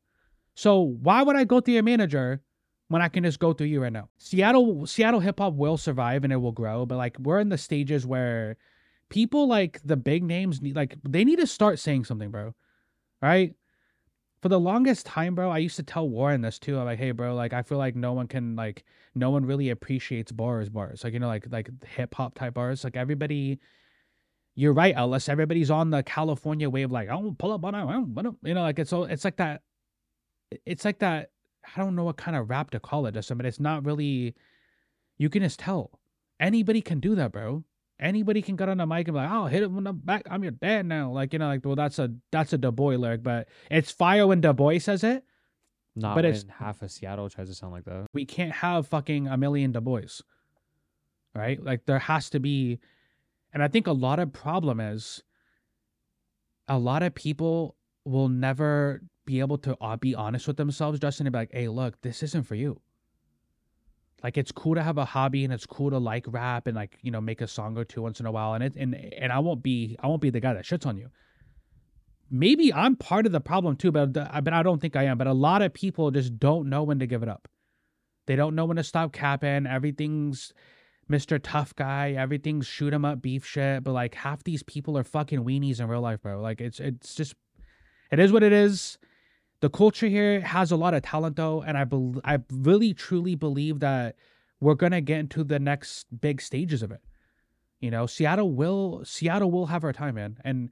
So 0.55 0.81
why 0.81 1.23
would 1.23 1.37
I 1.37 1.45
go 1.45 1.61
through 1.61 1.75
your 1.75 1.83
manager 1.95 2.43
when 2.89 3.03
I 3.03 3.09
can 3.09 3.25
just 3.25 3.39
go 3.39 3.53
through 3.53 3.69
you 3.69 3.83
right 3.83 3.93
now? 3.93 4.09
Seattle 4.19 4.87
Seattle 4.87 5.21
hip 5.21 5.39
hop 5.39 5.55
will 5.55 5.77
survive 5.77 6.25
and 6.25 6.33
it 6.33 6.37
will 6.37 6.53
grow, 6.53 6.87
but 6.87 6.97
like 6.97 7.19
we're 7.19 7.41
in 7.41 7.49
the 7.49 7.59
stages 7.59 8.07
where 8.07 8.57
people 9.09 9.49
like 9.49 9.81
the 9.85 9.97
big 9.97 10.23
names 10.23 10.61
need 10.63 10.77
like 10.77 10.97
they 11.09 11.25
need 11.25 11.39
to 11.39 11.47
start 11.47 11.79
saying 11.79 12.05
something, 12.05 12.31
bro. 12.31 12.55
Right? 13.23 13.55
For 14.43 14.49
the 14.49 14.61
longest 14.61 15.07
time, 15.07 15.35
bro, 15.35 15.51
I 15.51 15.59
used 15.59 15.77
to 15.77 15.83
tell 15.83 16.09
Warren 16.09 16.43
this 16.43 16.59
too. 16.59 16.79
I'm 16.79 16.85
like, 16.85 16.99
hey, 16.99 17.11
bro, 17.11 17.35
like 17.35 17.53
I 17.53 17.63
feel 17.63 17.79
like 17.79 17.97
no 17.97 18.13
one 18.13 18.29
can 18.29 18.55
like 18.57 18.85
no 19.15 19.31
one 19.31 19.45
really 19.47 19.71
appreciates 19.71 20.31
bars, 20.31 20.69
bars. 20.69 21.03
Like, 21.03 21.15
you 21.15 21.19
know, 21.19 21.29
like 21.29 21.47
like 21.51 21.71
hip 21.85 22.15
hop 22.15 22.35
type 22.35 22.55
bars. 22.55 22.85
Like 22.85 22.97
everybody 22.97 23.59
you're 24.57 24.73
right, 24.73 24.97
Ellis. 24.97 25.29
Everybody's 25.29 25.71
on 25.71 25.91
the 25.91 26.03
California 26.03 26.69
wave, 26.69 26.91
like, 26.91 27.11
oh, 27.11 27.37
pull 27.39 27.53
up 27.53 27.65
on 27.65 27.75
it. 27.75 28.39
You 28.43 28.55
know, 28.55 28.63
like 28.63 28.79
it's 28.79 28.93
all 28.93 29.05
it's 29.05 29.25
like 29.25 29.37
that. 29.37 29.61
It's 30.65 30.85
like 30.85 30.99
that. 31.01 31.31
I 31.75 31.81
don't 31.81 31.97
know 31.97 32.05
what 32.05 32.17
kind 32.17 32.37
of 32.37 32.51
rap 32.51 32.71
to 32.71 32.81
call 32.81 33.07
it, 33.07 33.15
Justin, 33.15 33.37
but 33.37 33.47
it's 33.47 33.61
not 33.61 33.85
really. 33.85 34.35
You 35.19 35.31
can 35.31 35.43
just 35.43 35.59
tell. 35.59 35.99
Anybody 36.39 36.83
can 36.83 37.01
do 37.01 37.15
that, 37.15 37.33
bro. 37.33 37.65
Anybody 37.99 38.43
can 38.43 38.57
get 38.57 38.69
on 38.69 38.77
the 38.77 38.87
mic 38.87 39.09
and 39.09 39.15
be 39.15 39.21
like, 39.21 39.31
"I'll 39.31 39.47
hit 39.47 39.63
him 39.63 39.75
from 39.75 39.85
the 39.85 39.93
back. 39.93 40.23
I'm 40.31 40.43
your 40.43 40.53
dad 40.53 40.85
now." 40.85 41.11
Like 41.11 41.33
you 41.33 41.39
know, 41.39 41.47
like 41.47 41.65
well, 41.65 41.77
that's 41.77 41.99
a 41.99 42.13
that's 42.31 42.53
a 42.53 42.59
DaBoii 42.59 42.99
lyric, 42.99 43.23
but 43.23 43.49
it's 43.71 43.91
fire 43.91 44.27
when 44.27 44.43
DaBoii 44.43 44.81
says 44.83 45.03
it. 45.03 45.25
not 45.95 46.15
but 46.15 46.25
when 46.25 46.35
it's- 46.35 46.45
half 46.59 46.83
of 46.83 46.91
Seattle 46.91 47.31
tries 47.31 47.49
to 47.49 47.55
sound 47.55 47.73
like 47.73 47.85
that. 47.85 48.07
we 48.13 48.27
can't 48.27 48.53
have 48.53 48.87
fucking 48.87 49.29
a 49.29 49.37
million 49.39 49.73
DaBoii. 49.73 50.21
Right? 51.35 51.63
Like 51.63 51.87
there 51.87 51.99
has 51.99 52.29
to 52.31 52.41
be 52.41 52.81
and 53.53 53.63
I 53.63 53.69
think 53.69 53.87
a 53.87 53.93
lot 53.93 54.19
of 54.19 54.33
problem 54.35 54.81
is 54.81 55.23
a 56.69 56.79
lot 56.79 57.03
of 57.03 57.15
people 57.15 57.77
will 58.05 58.29
never 58.29 59.03
be 59.27 59.41
able 59.41 59.59
to 59.59 59.77
uh, 59.81 59.97
be 59.97 60.15
honest 60.15 60.47
with 60.47 60.57
themselves, 60.57 60.99
Justin, 60.99 61.27
and 61.27 61.33
be 61.33 61.41
like, 61.41 61.53
hey, 61.53 61.69
look, 61.69 62.01
this 62.01 62.23
isn't 62.23 62.45
for 62.45 62.55
you. 62.55 62.81
Like 64.23 64.39
it's 64.39 64.51
cool 64.51 64.75
to 64.75 64.83
have 64.83 64.97
a 64.99 65.05
hobby 65.05 65.45
and 65.45 65.53
it's 65.53 65.67
cool 65.67 65.91
to 65.91 65.99
like 65.99 66.25
rap 66.29 66.67
and 66.67 66.75
like, 66.75 66.99
you 67.03 67.11
know, 67.11 67.21
make 67.21 67.43
a 67.43 67.47
song 67.47 67.77
or 67.77 67.85
two 67.85 68.03
once 68.03 68.19
in 68.19 68.27
a 68.27 68.33
while. 68.33 68.55
And 68.55 68.65
it 68.65 68.75
and 68.77 68.95
and 68.95 69.31
I 69.33 69.41
won't 69.41 69.63
be 69.63 69.97
I 70.01 70.07
won't 70.07 70.23
be 70.23 70.31
the 70.31 70.41
guy 70.41 70.55
that 70.55 70.65
shits 70.65 70.87
on 70.87 70.97
you. 70.97 71.11
Maybe 72.31 72.73
I'm 72.73 72.97
part 72.97 73.27
of 73.27 73.33
the 73.33 73.41
problem 73.41 73.77
too, 73.77 73.93
but 73.93 74.15
but 74.15 74.53
I 74.53 74.63
don't 74.63 74.81
think 74.81 74.97
I 74.97 75.05
am. 75.05 75.19
But 75.19 75.27
a 75.27 75.33
lot 75.33 75.63
of 75.63 75.75
people 75.75 76.11
just 76.11 76.39
don't 76.39 76.69
know 76.71 76.83
when 76.83 76.99
to 77.01 77.07
give 77.07 77.23
it 77.23 77.29
up. 77.29 77.47
They 78.27 78.37
don't 78.37 78.55
know 78.55 78.65
when 78.65 78.79
to 78.79 78.83
stop 78.83 79.13
capping. 79.13 79.67
Everything's 79.67 80.53
Mr. 81.11 81.39
Tough 81.41 81.77
Guy. 81.77 82.13
Everything's 82.13 82.67
shoot 82.67 82.93
'em 82.93 83.05
up 83.05 83.23
beef 83.23 83.45
shit. 83.45 83.85
But 83.85 83.93
like 83.93 84.15
half 84.15 84.43
these 84.43 84.63
people 84.63 84.97
are 84.99 85.05
fucking 85.05 85.45
weenies 85.45 85.79
in 85.79 85.89
real 85.89 86.01
life, 86.01 86.23
bro. 86.23 86.41
Like 86.41 86.61
it's 86.61 86.81
it's 86.81 87.15
just 87.15 87.35
it 88.11 88.19
is 88.19 88.33
what 88.33 88.43
it 88.43 88.53
is. 88.53 88.99
The 89.61 89.71
culture 89.71 90.07
here 90.09 90.41
has 90.41 90.71
a 90.71 90.77
lot 90.77 90.95
of 90.95 91.03
talent 91.03 91.37
though, 91.37 91.63
and 91.63 91.79
I 91.79 91.85
bel 91.85 92.21
I 92.25 92.39
really 92.53 92.93
truly 92.93 93.35
believe 93.35 93.81
that 93.81 94.17
we're 94.61 94.75
gonna 94.75 95.01
get 95.01 95.19
into 95.19 95.45
the 95.45 95.59
next 95.59 96.07
big 96.21 96.41
stages 96.41 96.83
of 96.83 96.91
it. 96.91 97.01
You 97.81 97.91
know, 97.91 98.07
Seattle 98.07 98.53
will 98.53 99.03
Seattle 99.05 99.51
will 99.51 99.67
have 99.67 99.85
our 99.85 99.93
time, 99.93 100.17
man. 100.17 100.39
And 100.45 100.71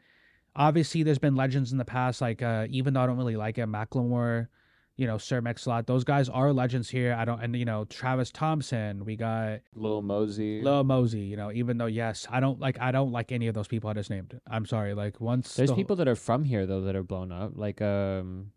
obviously, 0.55 1.03
there's 1.03 1.19
been 1.19 1.35
legends 1.35 1.73
in 1.73 1.79
the 1.79 1.85
past, 1.85 2.21
like 2.21 2.43
uh, 2.43 2.67
even 2.71 2.95
though 2.95 3.01
I 3.01 3.07
don't 3.07 3.17
really 3.17 3.37
like 3.37 3.59
it, 3.59 3.67
Macklemore, 3.69 4.49
you 4.97 5.07
know, 5.07 5.19
Sir 5.19 5.41
Mix-a-Lot. 5.41 5.87
Those 5.87 6.05
guys 6.05 6.29
are 6.29 6.53
legends 6.53 6.89
here. 6.89 7.15
I 7.15 7.25
don't, 7.25 7.41
and 7.41 7.57
you 7.57 7.65
know, 7.65 7.85
Travis 7.87 8.31
Thompson. 8.31 9.05
We 9.05 9.17
got 9.17 9.61
Lil 9.75 10.03
Mosey. 10.03 10.63
Lil 10.63 10.85
Mosey. 10.85 11.21
You 11.21 11.37
know, 11.37 11.51
even 11.53 11.79
though 11.79 11.87
yes, 11.87 12.27
I 12.31 12.41
don't 12.41 12.61
like 12.61 12.79
I 12.81 12.93
don't 12.93 13.13
like 13.13 13.33
any 13.33 13.49
of 13.49 13.55
those 13.55 13.69
people 13.69 13.91
I 13.91 13.95
just 13.95 14.11
named. 14.11 14.39
I'm 14.47 14.67
sorry. 14.67 14.95
Like 14.95 15.21
once 15.21 15.55
There's 15.55 15.71
the- 15.71 15.77
people 15.77 15.97
that 15.97 16.09
are 16.09 16.17
from 16.17 16.45
here 16.45 16.67
though 16.67 16.83
that 16.83 16.97
are 16.97 17.03
blown 17.03 17.33
up, 17.33 17.53
like 17.55 17.83
um, 17.83 18.53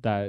that. 0.00 0.28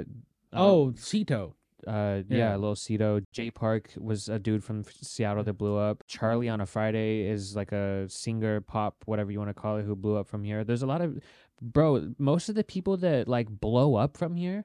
um, 0.52 0.60
Oh, 0.62 0.92
Cito. 0.96 1.54
uh, 1.86 2.22
yeah, 2.28 2.36
yeah. 2.52 2.56
Lil 2.56 2.76
Cito. 2.76 3.20
Jay 3.32 3.50
Park 3.50 3.90
was 3.96 4.28
a 4.28 4.38
dude 4.38 4.62
from 4.64 4.84
Seattle 4.84 5.42
that 5.44 5.54
blew 5.54 5.76
up. 5.76 6.04
Charlie 6.06 6.48
on 6.48 6.60
a 6.60 6.66
Friday 6.66 7.22
is 7.26 7.56
like 7.56 7.72
a 7.72 8.08
singer, 8.08 8.60
pop, 8.60 9.02
whatever 9.06 9.30
you 9.32 9.38
want 9.38 9.50
to 9.50 9.54
call 9.54 9.76
it, 9.78 9.84
who 9.84 9.96
blew 9.96 10.16
up 10.16 10.28
from 10.28 10.44
here. 10.44 10.64
There's 10.64 10.82
a 10.82 10.86
lot 10.86 11.00
of, 11.00 11.18
bro. 11.60 12.12
Most 12.18 12.48
of 12.48 12.54
the 12.54 12.64
people 12.64 12.96
that 12.98 13.26
like 13.28 13.48
blow 13.48 13.96
up 13.96 14.16
from 14.16 14.36
here, 14.36 14.64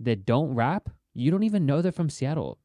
that 0.00 0.26
don't 0.26 0.54
rap, 0.54 0.90
You 1.14 1.30
don't 1.30 1.44
even 1.44 1.64
know 1.64 1.80
they're 1.80 1.90
from 1.92 2.10
Seattle. 2.10 2.58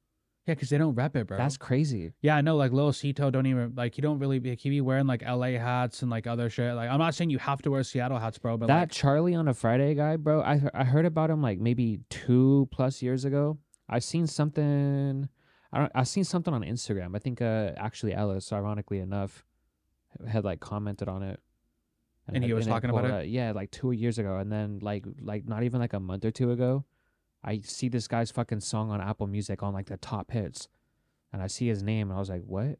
Yeah, 0.47 0.55
because 0.55 0.69
they 0.69 0.77
don't 0.79 0.95
rep 0.95 1.15
it, 1.15 1.27
bro. 1.27 1.37
That's 1.37 1.55
crazy. 1.57 2.13
yeah, 2.21 2.35
I 2.35 2.41
know. 2.41 2.55
Like 2.57 2.71
Lil 2.71 2.91
Cito 2.93 3.29
don't 3.29 3.45
even 3.45 3.73
like 3.75 3.93
he 3.93 4.01
don't 4.01 4.17
really 4.17 4.39
like, 4.39 4.59
he 4.59 4.69
be 4.71 4.81
wearing 4.81 5.05
like 5.05 5.21
LA 5.23 5.51
hats 5.59 6.01
and 6.01 6.09
like 6.09 6.25
other 6.25 6.49
shit. 6.49 6.73
Like 6.73 6.89
I'm 6.89 6.97
not 6.99 7.13
saying 7.13 7.29
you 7.29 7.37
have 7.37 7.61
to 7.61 7.69
wear 7.71 7.83
Seattle 7.83 8.17
hats, 8.17 8.39
bro, 8.39 8.57
but 8.57 8.65
that 8.67 8.79
like, 8.79 8.91
Charlie 8.91 9.35
on 9.35 9.47
a 9.47 9.53
Friday 9.53 9.93
guy, 9.93 10.15
bro. 10.17 10.41
I 10.41 10.59
I 10.73 10.83
heard 10.83 11.05
about 11.05 11.29
him 11.29 11.41
like 11.43 11.59
maybe 11.59 11.99
two 12.09 12.67
plus 12.71 13.01
years 13.03 13.23
ago. 13.23 13.59
I've 13.87 14.03
seen 14.03 14.25
something. 14.25 15.29
I 15.71 15.77
don't. 15.77 15.91
I 15.93 16.03
seen 16.03 16.23
something 16.23 16.53
on 16.53 16.63
Instagram. 16.63 17.15
I 17.15 17.19
think 17.19 17.39
uh 17.41 17.71
actually 17.77 18.13
Ellis, 18.15 18.51
ironically 18.51 18.99
enough, 18.99 19.45
had 20.27 20.43
like 20.43 20.59
commented 20.59 21.07
on 21.07 21.21
it. 21.23 21.39
And 22.27 22.43
he 22.43 22.49
had- 22.49 22.55
was 22.55 22.67
talking 22.67 22.89
about 22.89 23.05
it? 23.05 23.11
out- 23.11 23.29
Yeah, 23.29 23.51
like 23.51 23.69
two 23.71 23.91
years 23.91 24.17
ago, 24.17 24.37
and 24.37 24.51
then 24.51 24.79
like 24.81 25.05
like 25.21 25.47
not 25.47 25.61
even 25.63 25.79
like 25.79 25.93
a 25.93 25.99
month 25.99 26.25
or 26.25 26.31
two 26.31 26.51
ago, 26.51 26.83
I 27.43 27.61
see 27.63 27.89
this 27.89 28.07
guy's 28.07 28.31
fucking 28.31 28.59
song 28.59 28.91
on 28.91 29.01
Apple 29.01 29.27
Music 29.27 29.63
on 29.63 29.73
like 29.73 29.87
the 29.87 29.97
top 29.97 30.31
hits, 30.31 30.67
and 31.33 31.41
I 31.41 31.47
see 31.47 31.67
his 31.67 31.81
name, 31.81 32.09
and 32.09 32.17
I 32.17 32.19
was 32.19 32.29
like, 32.29 32.43
what? 32.45 32.77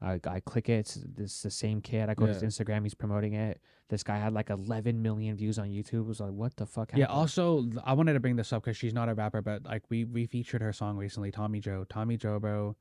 I, 0.00 0.20
I 0.28 0.40
click 0.40 0.68
it. 0.68 0.78
It's, 0.80 0.98
it's 1.16 1.42
the 1.42 1.50
same 1.50 1.80
kid. 1.80 2.08
I 2.08 2.14
go 2.14 2.26
to 2.26 2.32
his 2.32 2.42
Instagram. 2.42 2.84
He's 2.84 2.94
promoting 2.94 3.34
it. 3.34 3.60
This 3.88 4.04
guy 4.04 4.18
had 4.18 4.32
like 4.32 4.50
11 4.50 5.02
million 5.02 5.36
views 5.36 5.58
on 5.58 5.70
YouTube. 5.70 6.04
I 6.04 6.08
was 6.08 6.20
like, 6.20 6.30
what 6.30 6.56
the 6.56 6.66
fuck? 6.66 6.92
yeah. 6.94 7.06
Also, 7.06 7.68
I 7.84 7.94
wanted 7.94 8.12
to 8.12 8.20
bring 8.20 8.36
this 8.36 8.52
up 8.52 8.62
because 8.62 8.76
she's 8.76 8.94
not 8.94 9.08
a 9.08 9.14
rapper, 9.14 9.42
but 9.42 9.64
like 9.64 9.82
we 9.88 10.04
we 10.04 10.26
featured 10.26 10.62
her 10.62 10.72
song 10.72 10.96
recently, 10.96 11.32
Tommy 11.32 11.58
Joe. 11.58 11.84
Tommy 11.88 12.16
Joe, 12.16 12.38
bro. 12.38 12.76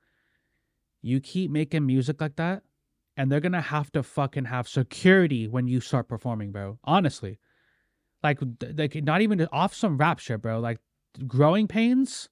You 1.02 1.20
keep 1.20 1.50
making 1.50 1.86
music 1.86 2.22
like 2.22 2.36
that, 2.36 2.64
and 3.16 3.32
they're 3.32 3.40
gonna 3.40 3.62
have 3.62 3.92
to 3.94 4.04
fucking 4.04 4.46
have 4.46 4.68
security 4.68 5.48
when 5.48 5.68
you 5.68 5.80
start 5.80 6.08
performing, 6.08 6.52
bro. 6.52 6.78
Honestly, 6.84 7.40
like 8.22 8.40
like 8.76 8.96
not 9.04 9.22
even 9.22 9.48
off 9.52 9.74
some 9.74 9.98
rap 9.98 10.20
shit, 10.20 10.42
bro. 10.42 10.60
Like 10.60 10.80
growing 11.26 11.68
pains. 11.68 12.30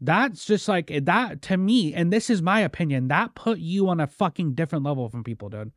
That's 0.00 0.46
just 0.46 0.66
like 0.66 0.90
that 1.02 1.42
to 1.42 1.56
me, 1.58 1.92
and 1.92 2.10
this 2.10 2.30
is 2.30 2.40
my 2.40 2.60
opinion. 2.60 3.08
That 3.08 3.34
put 3.34 3.58
you 3.58 3.88
on 3.88 4.00
a 4.00 4.06
fucking 4.06 4.54
different 4.54 4.84
level 4.84 5.10
from 5.10 5.22
people, 5.22 5.50
dude. 5.50 5.72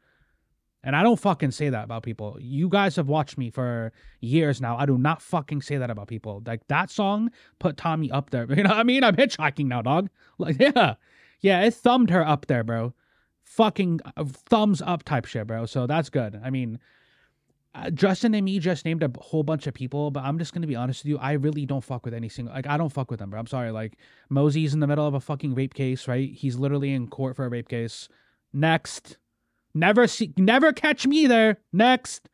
And 0.85 0.95
I 0.95 1.03
don't 1.03 1.19
fucking 1.19 1.51
say 1.51 1.69
that 1.69 1.85
about 1.85 2.03
people. 2.03 2.37
You 2.41 2.67
guys 2.67 2.97
have 2.97 3.07
watched 3.07 3.37
me 3.37 3.49
for 3.49 3.93
years 4.19 4.59
now. 4.59 4.77
I 4.77 4.85
do 4.85 4.97
not 4.97 5.21
fucking 5.21 5.61
say 5.61 5.77
that 5.77 5.89
about 5.89 6.07
people. 6.07 6.43
Like 6.45 6.67
that 6.67 6.89
song 6.89 7.31
put 7.59 7.77
Tommy 7.77 8.11
up 8.11 8.31
there. 8.31 8.45
You 8.53 8.63
know 8.63 8.69
what 8.69 8.79
I 8.79 8.83
mean? 8.83 9.03
I'm 9.03 9.15
hitchhiking 9.15 9.67
now, 9.67 9.81
dog. 9.81 10.09
Like, 10.37 10.57
yeah. 10.59 10.95
Yeah, 11.39 11.61
it 11.61 11.73
thumbed 11.73 12.09
her 12.09 12.25
up 12.25 12.47
there, 12.47 12.63
bro. 12.63 12.93
Fucking 13.43 14.01
uh, 14.17 14.25
thumbs 14.25 14.81
up 14.81 15.03
type 15.03 15.25
shit, 15.25 15.47
bro. 15.47 15.65
So 15.65 15.87
that's 15.87 16.09
good. 16.09 16.39
I 16.43 16.49
mean, 16.49 16.79
uh, 17.75 17.89
Justin 17.89 18.35
and 18.35 18.45
me 18.45 18.59
just 18.59 18.85
named 18.85 19.01
a 19.01 19.11
whole 19.19 19.43
bunch 19.43 19.65
of 19.65 19.73
people, 19.73 20.11
but 20.11 20.23
I'm 20.23 20.37
just 20.37 20.53
gonna 20.53 20.67
be 20.67 20.75
honest 20.75 21.03
with 21.03 21.09
you. 21.09 21.17
I 21.17 21.33
really 21.33 21.65
don't 21.65 21.83
fuck 21.83 22.05
with 22.05 22.13
any 22.13 22.29
single. 22.29 22.53
Like, 22.53 22.67
I 22.67 22.77
don't 22.77 22.91
fuck 22.91 23.09
with 23.09 23.19
them, 23.19 23.31
bro. 23.31 23.39
I'm 23.39 23.47
sorry. 23.47 23.71
Like, 23.71 23.97
Mosey's 24.29 24.73
in 24.73 24.79
the 24.79 24.87
middle 24.87 25.07
of 25.07 25.15
a 25.15 25.19
fucking 25.19 25.55
rape 25.55 25.73
case, 25.73 26.07
right? 26.07 26.29
He's 26.31 26.55
literally 26.55 26.93
in 26.93 27.07
court 27.07 27.35
for 27.35 27.45
a 27.45 27.49
rape 27.49 27.69
case. 27.69 28.09
Next, 28.53 29.17
never 29.73 30.05
see, 30.05 30.31
never 30.37 30.71
catch 30.71 31.07
me 31.07 31.25
there. 31.25 31.57
Next, 31.71 32.29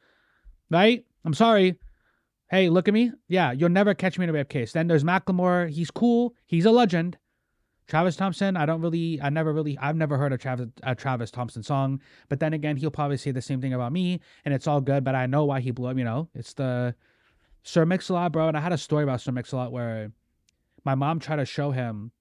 right? 0.69 1.05
I'm 1.23 1.33
sorry. 1.33 1.79
Hey, 2.49 2.69
look 2.69 2.87
at 2.87 2.93
me. 2.93 3.11
Yeah, 3.27 3.51
you'll 3.51 3.69
never 3.69 3.93
catch 3.93 4.17
me 4.17 4.23
in 4.23 4.29
a 4.29 4.33
rape 4.33 4.49
case. 4.49 4.73
Then 4.73 4.87
there's 4.87 5.03
Macklemore. 5.03 5.69
He's 5.69 5.91
cool. 5.91 6.33
He's 6.47 6.65
a 6.65 6.71
legend. 6.71 7.17
Travis 7.89 8.15
Thompson, 8.15 8.55
I 8.55 8.67
don't 8.67 8.81
really, 8.81 9.19
I 9.19 9.29
never 9.29 9.51
really, 9.51 9.75
I've 9.79 9.95
never 9.95 10.15
heard 10.15 10.31
a 10.31 10.37
Travis, 10.37 10.69
a 10.83 10.93
Travis 10.93 11.31
Thompson 11.31 11.63
song. 11.63 11.99
But 12.29 12.39
then 12.39 12.53
again, 12.53 12.77
he'll 12.77 12.91
probably 12.91 13.17
say 13.17 13.31
the 13.31 13.41
same 13.41 13.59
thing 13.59 13.73
about 13.73 13.91
me, 13.91 14.19
and 14.45 14.53
it's 14.53 14.67
all 14.67 14.79
good. 14.79 15.03
But 15.03 15.15
I 15.15 15.25
know 15.25 15.43
why 15.43 15.59
he 15.59 15.71
blew 15.71 15.89
up. 15.89 15.97
You 15.97 16.03
know, 16.03 16.29
it's 16.35 16.53
the 16.53 16.93
Sir 17.63 17.87
Mix-a-Lot, 17.87 18.31
bro. 18.31 18.47
And 18.47 18.55
I 18.55 18.61
had 18.61 18.71
a 18.71 18.77
story 18.77 19.03
about 19.03 19.21
Sir 19.21 19.31
Mix-a-Lot 19.31 19.71
where 19.71 20.11
my 20.85 20.93
mom 20.93 21.19
tried 21.19 21.37
to 21.37 21.45
show 21.45 21.71
him. 21.71 22.11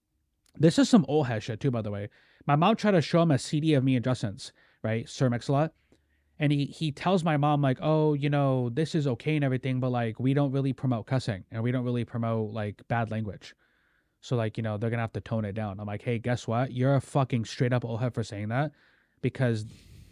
This 0.57 0.79
is 0.79 0.89
some 0.89 1.05
old 1.07 1.27
head 1.27 1.43
shit 1.43 1.61
too, 1.61 1.71
by 1.71 1.83
the 1.83 1.91
way. 1.91 2.09
My 2.47 2.57
mom 2.57 2.75
tried 2.75 2.93
to 2.93 3.03
show 3.03 3.21
him 3.21 3.31
a 3.31 3.39
CD 3.39 3.75
of 3.75 3.85
me 3.85 3.95
and 3.95 4.05
Justin's, 4.05 4.53
right? 4.83 5.07
Sir 5.07 5.29
Mix-a-Lot. 5.29 5.75
And 6.39 6.51
he 6.51 6.65
he 6.65 6.93
tells 6.93 7.25
my 7.25 7.37
mom 7.37 7.61
like, 7.61 7.79
oh, 7.83 8.15
you 8.15 8.31
know, 8.31 8.71
this 8.71 8.95
is 8.95 9.07
okay 9.07 9.37
and 9.37 9.45
everything, 9.45 9.81
but 9.81 9.91
like 9.91 10.19
we 10.19 10.33
don't 10.33 10.53
really 10.53 10.73
promote 10.73 11.07
cussing 11.07 11.45
and 11.51 11.63
we 11.63 11.73
don't 11.73 11.85
really 11.85 12.07
promote 12.07 12.55
like 12.55 12.81
bad 12.89 13.11
language. 13.11 13.55
So 14.21 14.37
like, 14.37 14.57
you 14.57 14.63
know, 14.63 14.77
they're 14.77 14.91
gonna 14.91 15.03
have 15.03 15.13
to 15.15 15.21
tone 15.21 15.45
it 15.45 15.55
down. 15.55 15.81
I'm 15.81 15.87
like, 15.87 16.03
hey, 16.03 16.19
guess 16.19 16.47
what? 16.47 16.73
You're 16.73 16.97
a 16.97 17.01
fucking 17.01 17.45
straight 17.45 17.73
up 17.73 17.85
old 17.85 18.01
head 18.01 18.15
for 18.15 18.23
saying 18.23 18.49
that. 18.49 18.73
Because 19.23 19.67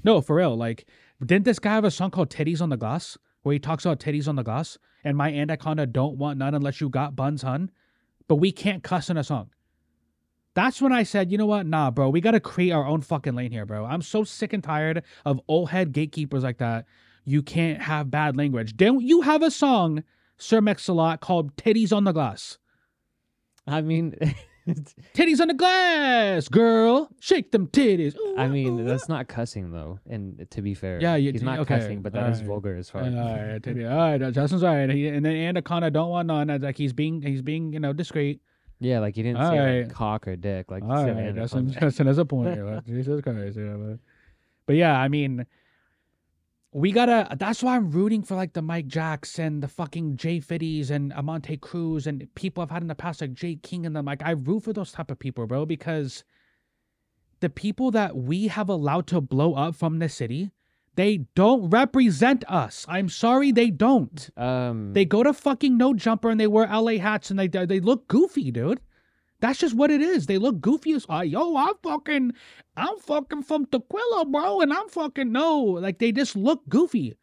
no, 0.04 0.20
for 0.20 0.36
real, 0.36 0.56
like, 0.56 0.86
didn't 1.25 1.44
this 1.44 1.58
guy 1.58 1.75
have 1.75 1.84
a 1.84 1.90
song 1.90 2.10
called 2.10 2.30
Titties 2.30 2.60
on 2.60 2.68
the 2.68 2.76
Glass? 2.76 3.18
Where 3.46 3.52
he 3.52 3.60
talks 3.60 3.84
about 3.84 4.00
titties 4.00 4.26
on 4.26 4.34
the 4.34 4.42
glass? 4.42 4.76
And 5.04 5.16
my 5.16 5.32
anaconda 5.32 5.86
don't 5.86 6.18
want 6.18 6.36
none 6.36 6.56
unless 6.56 6.80
you 6.80 6.88
got 6.88 7.14
buns, 7.14 7.42
hun. 7.42 7.70
But 8.26 8.36
we 8.36 8.50
can't 8.50 8.82
cuss 8.82 9.08
in 9.08 9.16
a 9.16 9.22
song. 9.22 9.50
That's 10.54 10.82
when 10.82 10.92
I 10.92 11.04
said, 11.04 11.30
you 11.30 11.38
know 11.38 11.46
what? 11.46 11.64
Nah, 11.64 11.92
bro, 11.92 12.08
we 12.08 12.20
gotta 12.20 12.40
create 12.40 12.72
our 12.72 12.84
own 12.84 13.02
fucking 13.02 13.36
lane 13.36 13.52
here, 13.52 13.64
bro. 13.64 13.84
I'm 13.84 14.02
so 14.02 14.25
sick 14.25 14.52
and 14.52 14.64
tired 14.64 15.04
of 15.25 15.40
old 15.46 15.70
head 15.70 15.92
gatekeepers 15.92 16.42
like 16.42 16.58
that. 16.58 16.86
You 17.25 17.40
can't 17.40 17.80
have 17.82 18.10
bad 18.10 18.36
language. 18.36 18.76
Don't 18.76 19.00
you 19.02 19.20
have 19.20 19.42
a 19.42 19.50
song, 19.52 20.02
Sir 20.38 20.60
Mix-a-Lot, 20.60 21.20
called 21.20 21.54
Titties 21.54 21.92
on 21.96 22.02
the 22.02 22.10
Glass? 22.10 22.58
I 23.66 23.80
mean, 23.82 24.14
Titties 25.14 25.40
on 25.40 25.46
the 25.49 25.54
glass, 25.54 26.49
girl. 26.49 27.08
Shake 27.20 27.52
them 27.52 27.68
titties. 27.68 28.16
Ooh, 28.16 28.35
I 28.37 28.49
mean 28.49 28.80
ooh. 28.80 28.85
that's 28.85 29.08
not 29.08 29.28
cussing 29.28 29.70
though. 29.70 30.00
And 30.11 30.44
to 30.50 30.61
be 30.62 30.75
fair, 30.75 30.99
Yeah, 31.00 31.14
you- 31.14 31.30
he's 31.30 31.42
not 31.42 31.61
okay, 31.61 31.78
cussing, 31.78 32.02
but 32.02 32.12
that 32.14 32.30
is 32.30 32.38
alright. 32.38 32.46
vulgar 32.49 32.76
as 32.76 32.90
fuck. 32.90 33.02
all 33.04 33.11
right, 33.11 33.62
titty- 33.62 33.85
all 33.87 33.96
right, 33.96 34.20
uh, 34.20 34.30
Justin's 34.32 34.64
all 34.64 34.75
right. 34.75 34.90
He, 34.90 35.06
and 35.08 35.25
then 35.25 35.37
Anaconda 35.37 35.90
don't 35.90 36.11
want 36.11 36.26
none. 36.26 36.49
Like 36.61 36.76
he's 36.76 36.92
being, 36.92 37.23
he's 37.23 37.42
being, 37.42 37.73
you 37.73 37.78
know, 37.80 37.92
discreet. 37.92 38.40
yeah, 38.80 38.99
like 38.99 39.14
he 39.14 39.23
didn't 39.23 39.38
say 39.38 39.58
Alright. 39.58 39.85
like, 39.87 39.94
cock 39.94 40.26
or 40.26 40.35
dick. 40.35 40.68
Like 40.70 40.82
All 40.82 41.04
Justin. 41.32 41.70
Justin 41.80 42.06
has 42.08 42.18
a 42.18 42.25
point. 42.25 42.54
here, 42.54 42.82
Jesus 42.85 43.20
Christ, 43.20 43.56
yeah, 43.56 43.75
but, 43.78 43.99
but 44.66 44.75
yeah, 44.76 44.99
I 44.99 45.06
mean, 45.06 45.46
we 46.76 46.92
gotta. 46.92 47.35
That's 47.38 47.62
why 47.62 47.75
I'm 47.75 47.90
rooting 47.90 48.23
for 48.23 48.35
like 48.35 48.52
the 48.52 48.61
Mike 48.61 48.87
Jacks 48.87 49.38
and 49.38 49.62
the 49.62 49.68
fucking 49.68 50.18
Jay 50.18 50.40
Fitties 50.40 50.90
and 50.90 51.11
Amante 51.14 51.56
Cruz 51.56 52.06
and 52.06 52.28
people 52.35 52.62
I've 52.62 52.71
had 52.71 52.83
in 52.83 52.88
the 52.88 52.95
past 52.95 53.23
like 53.23 53.33
Jay 53.33 53.56
King 53.56 53.87
and 53.87 53.97
them. 53.97 54.04
Like 54.04 54.23
I 54.23 54.33
root 54.33 54.64
for 54.64 54.75
those 54.75 54.92
type 54.92 55.11
of 55.11 55.18
people, 55.18 55.47
bro, 55.47 55.64
because 55.64 56.23
the 57.40 57.49
people 57.49 57.90
that 57.92 58.14
we 58.14 58.49
have 58.49 58.68
allowed 58.68 59.06
to 59.06 59.23
blow 59.23 59.54
up 59.54 59.75
from 59.75 60.00
the 60.00 60.11
city, 60.11 60.50
they 60.97 61.25
don't 61.35 61.71
represent 61.71 62.45
us. 62.47 62.85
I'm 62.90 63.09
sorry, 63.09 63.52
they 63.52 63.71
don't. 63.71 64.28
Um, 64.37 64.92
They 64.92 65.06
go 65.06 65.23
to 65.23 65.33
fucking 65.33 65.78
no 65.78 65.95
jumper 65.95 66.28
and 66.28 66.38
they 66.38 66.47
wear 66.47 66.66
LA 66.66 66.99
hats 66.99 67.30
and 67.30 67.38
they 67.38 67.49
they 67.49 67.80
look 67.80 68.06
goofy, 68.06 68.50
dude. 68.50 68.80
That's 69.40 69.58
just 69.58 69.74
what 69.74 69.90
it 69.90 70.00
is. 70.00 70.26
They 70.26 70.38
look 70.38 70.60
goofy 70.60 70.92
as 70.94 71.04
uh, 71.10 71.20
yo. 71.20 71.56
I'm 71.56 71.74
fucking, 71.82 72.32
I'm 72.76 72.98
fucking 72.98 73.42
from 73.42 73.66
Tukwila, 73.66 74.30
bro, 74.30 74.60
and 74.60 74.72
I'm 74.72 74.88
fucking 74.88 75.30
no. 75.30 75.60
Like 75.62 75.98
they 75.98 76.10
just 76.12 76.36
look 76.36 76.66
goofy. 76.68 77.14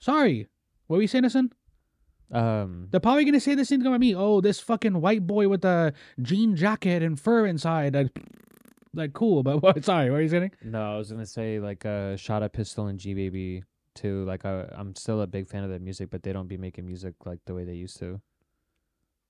Sorry, 0.00 0.48
what 0.88 0.96
were 0.96 1.02
you 1.02 1.08
saying, 1.08 1.24
Nissan? 1.24 1.50
um, 2.32 2.88
They're 2.90 3.00
probably 3.00 3.24
gonna 3.24 3.40
say 3.40 3.54
the 3.54 3.64
same 3.64 3.80
thing 3.80 3.86
about 3.88 4.00
me. 4.00 4.14
Oh, 4.14 4.40
this 4.40 4.58
fucking 4.60 5.00
white 5.00 5.26
boy 5.26 5.48
with 5.48 5.64
a 5.64 5.92
jean 6.20 6.56
jacket 6.56 7.02
and 7.02 7.18
fur 7.20 7.46
inside. 7.46 7.94
Like, 7.94 8.18
like 8.94 9.12
cool, 9.12 9.42
but 9.42 9.62
what? 9.62 9.84
Sorry, 9.84 10.10
what 10.10 10.16
are 10.18 10.22
you 10.22 10.28
saying? 10.28 10.50
no, 10.64 10.94
I 10.94 10.98
was 10.98 11.10
gonna 11.12 11.26
say 11.26 11.60
like 11.60 11.86
uh, 11.86 12.16
shot 12.16 12.42
a 12.42 12.48
pistol 12.48 12.86
and 12.88 12.98
G 12.98 13.14
baby 13.14 13.62
too. 13.94 14.24
Like 14.24 14.44
I, 14.44 14.66
I'm 14.72 14.96
still 14.96 15.20
a 15.20 15.26
big 15.26 15.46
fan 15.46 15.62
of 15.64 15.70
their 15.70 15.78
music, 15.78 16.10
but 16.10 16.22
they 16.22 16.32
don't 16.32 16.48
be 16.48 16.56
making 16.56 16.86
music 16.86 17.14
like 17.24 17.38
the 17.46 17.54
way 17.54 17.64
they 17.64 17.74
used 17.74 17.98
to. 18.00 18.20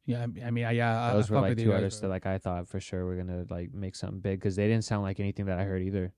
Yeah, 0.04 0.26
I 0.44 0.50
mean, 0.50 0.64
I- 0.64 0.72
yeah, 0.72 1.00
I- 1.00 1.12
Those 1.14 1.30
I 1.30 1.34
were 1.34 1.36
fuck 1.38 1.42
like 1.42 1.48
with 1.50 1.58
you 1.60 1.64
two 1.66 1.70
guys, 1.70 1.76
artists 1.78 2.00
bro. 2.00 2.08
that 2.08 2.12
like 2.14 2.26
I 2.26 2.38
thought 2.38 2.68
for 2.68 2.80
sure 2.80 3.04
were 3.04 3.16
gonna 3.16 3.44
like 3.48 3.72
make 3.72 3.94
something 3.94 4.20
big 4.20 4.40
because 4.40 4.56
they 4.56 4.66
didn't 4.66 4.84
sound 4.84 5.02
like 5.02 5.20
anything 5.20 5.46
that 5.46 5.58
I 5.58 5.64
heard 5.64 5.82
either. 5.82 6.12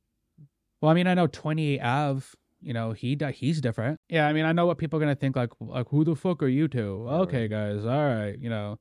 Well, 0.81 0.91
I 0.91 0.95
mean, 0.95 1.07
I 1.07 1.15
know 1.15 1.27
28 1.27 1.81
Ave. 1.81 2.25
You 2.61 2.73
know, 2.73 2.93
he 2.93 3.15
di- 3.15 3.33
he's 3.33 3.61
different. 3.61 4.01
Yeah, 4.09 4.27
I 4.27 4.33
mean, 4.33 4.47
I 4.47 4.53
know 4.53 4.65
what 4.65 4.79
people 4.79 4.97
are 4.99 5.01
gonna 5.01 5.15
think. 5.15 5.37
Like, 5.37 5.51
like 5.61 5.89
who 5.91 6.03
the 6.05 6.15
fuck 6.17 6.43
are 6.43 6.49
you 6.49 6.67
two? 6.67 7.05
Yeah, 7.07 7.17
Okay, 7.19 7.47
guys, 7.49 7.85
all 7.85 7.91
right, 8.07 8.39
you 8.39 8.49
know. 8.49 8.79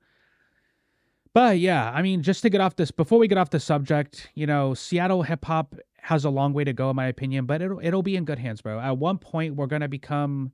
But 1.34 1.60
yeah, 1.60 1.92
I 1.92 2.02
mean, 2.02 2.22
just 2.22 2.42
to 2.44 2.50
get 2.50 2.62
off 2.62 2.76
this, 2.76 2.92
before 2.92 3.18
we 3.20 3.28
get 3.28 3.38
off 3.38 3.50
the 3.50 3.60
subject, 3.60 4.30
you 4.36 4.46
know, 4.46 4.74
Seattle 4.74 5.24
hip 5.24 5.44
hop 5.46 5.76
has 6.02 6.24
a 6.26 6.30
long 6.30 6.54
way 6.54 6.64
to 6.64 6.74
go, 6.74 6.90
in 6.92 6.96
my 6.96 7.08
opinion, 7.08 7.46
but 7.46 7.62
it'll 7.62 7.80
it'll 7.82 8.04
be 8.04 8.16
in 8.16 8.24
good 8.24 8.40
hands, 8.40 8.62
bro. 8.62 8.80
At 8.80 8.98
one 8.98 9.18
point, 9.18 9.56
we're 9.56 9.68
gonna 9.68 9.88
become 9.88 10.52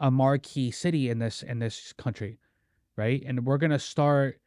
a 0.00 0.10
marquee 0.10 0.70
city 0.72 1.08
in 1.08 1.20
this 1.20 1.42
in 1.42 1.58
this 1.60 1.92
country, 1.94 2.38
right? 2.96 3.22
And 3.26 3.44
we're 3.44 3.58
gonna 3.58 3.78
start. 3.78 4.40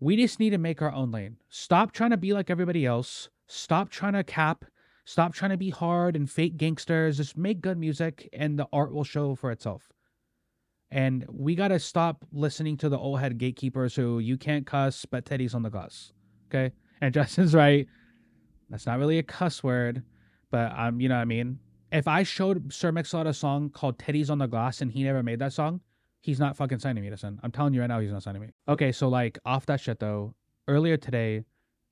We 0.00 0.16
just 0.16 0.40
need 0.40 0.50
to 0.50 0.58
make 0.58 0.80
our 0.80 0.92
own 0.92 1.10
lane. 1.10 1.36
Stop 1.48 1.92
trying 1.92 2.10
to 2.10 2.16
be 2.16 2.32
like 2.32 2.50
everybody 2.50 2.86
else. 2.86 3.28
Stop 3.46 3.90
trying 3.90 4.14
to 4.14 4.24
cap. 4.24 4.64
Stop 5.04 5.34
trying 5.34 5.50
to 5.50 5.56
be 5.56 5.70
hard 5.70 6.16
and 6.16 6.30
fake 6.30 6.56
gangsters. 6.56 7.16
Just 7.16 7.36
make 7.36 7.60
good 7.60 7.78
music, 7.78 8.28
and 8.32 8.58
the 8.58 8.68
art 8.72 8.92
will 8.92 9.04
show 9.04 9.34
for 9.34 9.50
itself. 9.50 9.90
And 10.90 11.24
we 11.28 11.54
gotta 11.54 11.78
stop 11.78 12.24
listening 12.32 12.76
to 12.78 12.88
the 12.88 12.98
old 12.98 13.20
head 13.20 13.38
gatekeepers 13.38 13.94
who 13.94 14.18
you 14.18 14.36
can't 14.36 14.66
cuss, 14.66 15.04
but 15.04 15.24
Titties 15.24 15.54
on 15.54 15.62
the 15.62 15.70
glass. 15.70 16.12
Okay, 16.48 16.74
and 17.00 17.14
Justin's 17.14 17.54
right. 17.54 17.86
That's 18.68 18.86
not 18.86 18.98
really 18.98 19.18
a 19.18 19.22
cuss 19.22 19.62
word, 19.64 20.02
but 20.50 20.72
um, 20.76 21.00
you 21.00 21.08
know 21.08 21.16
what 21.16 21.22
I 21.22 21.26
mean. 21.26 21.58
If 21.92 22.06
I 22.06 22.22
showed 22.22 22.72
Sir 22.72 22.92
Mix-a-Lot 22.92 23.26
a 23.26 23.34
song 23.34 23.70
called 23.70 23.98
"Titties 23.98 24.30
on 24.30 24.38
the 24.38 24.46
Glass" 24.46 24.80
and 24.80 24.92
he 24.92 25.02
never 25.02 25.22
made 25.22 25.40
that 25.40 25.52
song, 25.52 25.80
He's 26.22 26.38
not 26.38 26.56
fucking 26.56 26.80
signing 26.80 27.02
me, 27.02 27.10
listen. 27.10 27.40
I'm 27.42 27.50
telling 27.50 27.72
you 27.72 27.80
right 27.80 27.86
now, 27.86 28.00
he's 28.00 28.12
not 28.12 28.22
signing 28.22 28.42
me. 28.42 28.48
Okay, 28.68 28.92
so 28.92 29.08
like 29.08 29.38
off 29.44 29.66
that 29.66 29.80
shit 29.80 30.00
though, 30.00 30.34
earlier 30.68 30.96
today, 30.96 31.44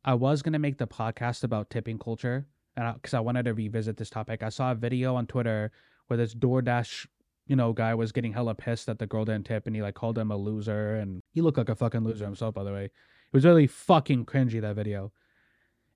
I 0.04 0.14
was 0.14 0.42
gonna 0.42 0.58
make 0.58 0.78
the 0.78 0.86
podcast 0.86 1.44
about 1.44 1.70
tipping 1.70 1.98
culture, 1.98 2.46
and 2.76 2.94
because 2.94 3.14
I, 3.14 3.20
wanted 3.20 3.44
to 3.44 3.54
revisit 3.54 3.96
this 3.96 4.10
topic, 4.10 4.42
I 4.42 4.50
saw 4.50 4.72
a 4.72 4.74
video 4.74 5.14
on 5.14 5.26
Twitter 5.26 5.72
where 6.06 6.16
this 6.18 6.34
DoorDash, 6.34 7.06
you 7.46 7.56
know, 7.56 7.72
guy 7.72 7.94
was 7.94 8.12
getting 8.12 8.32
hella 8.32 8.54
pissed 8.54 8.86
that 8.86 8.98
the 8.98 9.06
girl 9.06 9.24
didn't 9.24 9.46
tip, 9.46 9.66
and 9.66 9.74
he 9.74 9.82
like 9.82 9.94
called 9.94 10.18
him 10.18 10.30
a 10.30 10.36
loser, 10.36 10.96
and 10.96 11.22
he 11.32 11.40
looked 11.40 11.58
like 11.58 11.70
a 11.70 11.74
fucking 11.74 12.04
loser 12.04 12.26
himself, 12.26 12.54
by 12.54 12.64
the 12.64 12.72
way. 12.72 12.84
It 12.84 13.32
was 13.32 13.44
really 13.46 13.66
fucking 13.66 14.26
cringy 14.26 14.60
that 14.60 14.76
video, 14.76 15.10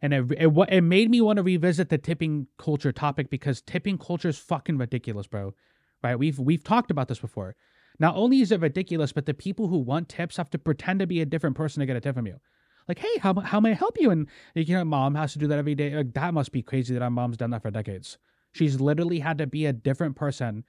and 0.00 0.14
it 0.14 0.32
it, 0.38 0.50
it 0.70 0.80
made 0.80 1.10
me 1.10 1.20
want 1.20 1.36
to 1.36 1.42
revisit 1.42 1.90
the 1.90 1.98
tipping 1.98 2.46
culture 2.58 2.92
topic 2.92 3.28
because 3.28 3.60
tipping 3.60 3.98
culture 3.98 4.28
is 4.28 4.38
fucking 4.38 4.78
ridiculous, 4.78 5.26
bro. 5.26 5.54
Right? 6.02 6.18
We've 6.18 6.38
we've 6.38 6.64
talked 6.64 6.90
about 6.90 7.08
this 7.08 7.20
before. 7.20 7.56
Not 8.02 8.16
only 8.16 8.40
is 8.40 8.50
it 8.50 8.60
ridiculous, 8.60 9.12
but 9.12 9.26
the 9.26 9.32
people 9.32 9.68
who 9.68 9.78
want 9.78 10.08
tips 10.08 10.36
have 10.36 10.50
to 10.50 10.58
pretend 10.58 10.98
to 10.98 11.06
be 11.06 11.20
a 11.20 11.24
different 11.24 11.54
person 11.54 11.78
to 11.78 11.86
get 11.86 11.94
a 11.94 12.00
tip 12.00 12.16
from 12.16 12.26
you. 12.26 12.40
Like, 12.88 12.98
hey, 12.98 13.18
how, 13.20 13.32
how 13.34 13.60
may 13.60 13.70
I 13.70 13.74
help 13.74 13.96
you? 13.96 14.10
And 14.10 14.26
you 14.56 14.74
know, 14.74 14.84
mom 14.84 15.14
has 15.14 15.34
to 15.34 15.38
do 15.38 15.46
that 15.46 15.58
every 15.60 15.76
day. 15.76 15.94
Like, 15.94 16.12
that 16.14 16.34
must 16.34 16.50
be 16.50 16.62
crazy 16.62 16.94
that 16.94 17.02
our 17.02 17.10
mom's 17.10 17.36
done 17.36 17.50
that 17.50 17.62
for 17.62 17.70
decades. 17.70 18.18
She's 18.50 18.80
literally 18.80 19.20
had 19.20 19.38
to 19.38 19.46
be 19.46 19.66
a 19.66 19.72
different 19.72 20.16
person 20.16 20.64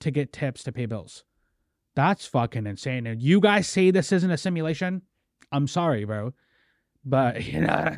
to 0.00 0.10
get 0.10 0.32
tips 0.32 0.64
to 0.64 0.72
pay 0.72 0.86
bills. 0.86 1.22
That's 1.94 2.26
fucking 2.26 2.66
insane. 2.66 3.06
And 3.06 3.22
you 3.22 3.38
guys 3.38 3.68
say 3.68 3.92
this 3.92 4.10
isn't 4.10 4.32
a 4.32 4.36
simulation? 4.36 5.02
I'm 5.52 5.68
sorry, 5.68 6.04
bro. 6.04 6.34
But, 7.04 7.44
you 7.52 7.60
know, 7.60 7.96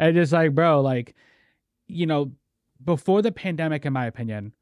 and 0.00 0.16
just 0.16 0.32
like, 0.32 0.52
bro, 0.52 0.80
like, 0.80 1.14
you 1.86 2.06
know, 2.06 2.32
before 2.84 3.22
the 3.22 3.30
pandemic, 3.30 3.86
in 3.86 3.92
my 3.92 4.06
opinion, 4.06 4.52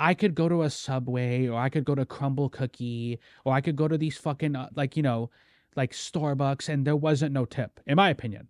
I 0.00 0.14
could 0.14 0.34
go 0.34 0.48
to 0.48 0.62
a 0.62 0.70
Subway 0.70 1.46
or 1.46 1.60
I 1.60 1.68
could 1.68 1.84
go 1.84 1.94
to 1.94 2.06
Crumbl 2.06 2.50
Cookie 2.50 3.20
or 3.44 3.52
I 3.52 3.60
could 3.60 3.76
go 3.76 3.86
to 3.86 3.98
these 3.98 4.16
fucking, 4.16 4.56
uh, 4.56 4.70
like, 4.74 4.96
you 4.96 5.02
know, 5.02 5.30
like 5.76 5.92
Starbucks 5.92 6.70
and 6.70 6.86
there 6.86 6.96
wasn't 6.96 7.34
no 7.34 7.44
tip, 7.44 7.78
in 7.86 7.96
my 7.96 8.08
opinion. 8.08 8.48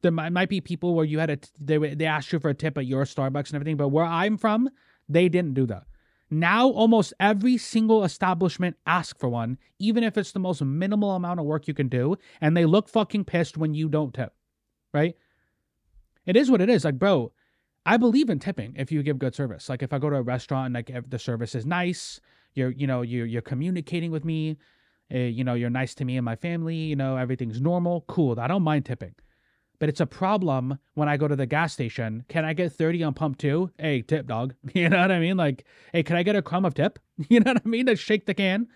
There 0.00 0.10
might, 0.10 0.30
might 0.30 0.48
be 0.48 0.62
people 0.62 0.94
where 0.94 1.04
you 1.04 1.18
had 1.18 1.30
a, 1.30 1.38
they, 1.60 1.76
they 1.94 2.06
asked 2.06 2.32
you 2.32 2.40
for 2.40 2.48
a 2.48 2.54
tip 2.54 2.78
at 2.78 2.86
your 2.86 3.04
Starbucks 3.04 3.48
and 3.48 3.56
everything, 3.56 3.76
but 3.76 3.88
where 3.88 4.06
I'm 4.06 4.38
from, 4.38 4.70
they 5.08 5.28
didn't 5.28 5.54
do 5.54 5.66
that. 5.66 5.84
Now, 6.30 6.68
almost 6.68 7.12
every 7.20 7.58
single 7.58 8.04
establishment 8.04 8.76
asks 8.86 9.18
for 9.18 9.28
one, 9.28 9.58
even 9.78 10.02
if 10.04 10.16
it's 10.16 10.32
the 10.32 10.38
most 10.38 10.62
minimal 10.62 11.12
amount 11.12 11.40
of 11.40 11.46
work 11.46 11.68
you 11.68 11.74
can 11.74 11.88
do, 11.88 12.16
and 12.40 12.56
they 12.56 12.64
look 12.64 12.88
fucking 12.88 13.24
pissed 13.24 13.56
when 13.56 13.74
you 13.74 13.88
don't 13.88 14.14
tip, 14.14 14.32
right? 14.92 15.16
It 16.26 16.36
is 16.36 16.50
what 16.50 16.60
it 16.60 16.68
is. 16.68 16.84
Like, 16.84 16.98
bro, 16.98 17.32
I 17.88 17.96
believe 17.96 18.28
in 18.28 18.38
tipping 18.38 18.74
if 18.76 18.92
you 18.92 19.02
give 19.02 19.18
good 19.18 19.34
service. 19.34 19.70
Like, 19.70 19.82
if 19.82 19.94
I 19.94 19.98
go 19.98 20.10
to 20.10 20.16
a 20.16 20.22
restaurant 20.22 20.66
and 20.66 20.74
like 20.74 20.90
if 20.90 21.08
the 21.08 21.18
service 21.18 21.54
is 21.54 21.64
nice, 21.64 22.20
you're, 22.52 22.70
you 22.70 22.86
know, 22.86 23.00
you're 23.00 23.24
you're 23.24 23.40
communicating 23.40 24.10
with 24.10 24.26
me, 24.26 24.58
uh, 25.12 25.16
you 25.16 25.42
know, 25.42 25.54
you're 25.54 25.70
nice 25.70 25.94
to 25.94 26.04
me 26.04 26.18
and 26.18 26.24
my 26.24 26.36
family, 26.36 26.76
you 26.76 26.96
know, 26.96 27.16
everything's 27.16 27.62
normal, 27.62 28.04
cool. 28.06 28.38
I 28.38 28.46
don't 28.46 28.62
mind 28.62 28.84
tipping. 28.84 29.14
But 29.78 29.88
it's 29.88 30.00
a 30.00 30.06
problem 30.06 30.78
when 30.94 31.08
I 31.08 31.16
go 31.16 31.28
to 31.28 31.36
the 31.36 31.46
gas 31.46 31.72
station. 31.72 32.24
Can 32.28 32.44
I 32.44 32.52
get 32.52 32.72
30 32.72 33.04
on 33.04 33.14
pump 33.14 33.38
two? 33.38 33.70
Hey, 33.78 34.02
tip 34.02 34.26
dog. 34.26 34.54
You 34.74 34.90
know 34.90 35.00
what 35.00 35.10
I 35.10 35.18
mean? 35.18 35.38
Like, 35.38 35.64
hey, 35.94 36.02
can 36.02 36.16
I 36.16 36.22
get 36.22 36.36
a 36.36 36.42
crumb 36.42 36.66
of 36.66 36.74
tip? 36.74 36.98
You 37.30 37.40
know 37.40 37.54
what 37.54 37.62
I 37.64 37.68
mean? 37.68 37.86
To 37.86 37.96
shake 37.96 38.26
the 38.26 38.34
can. 38.34 38.68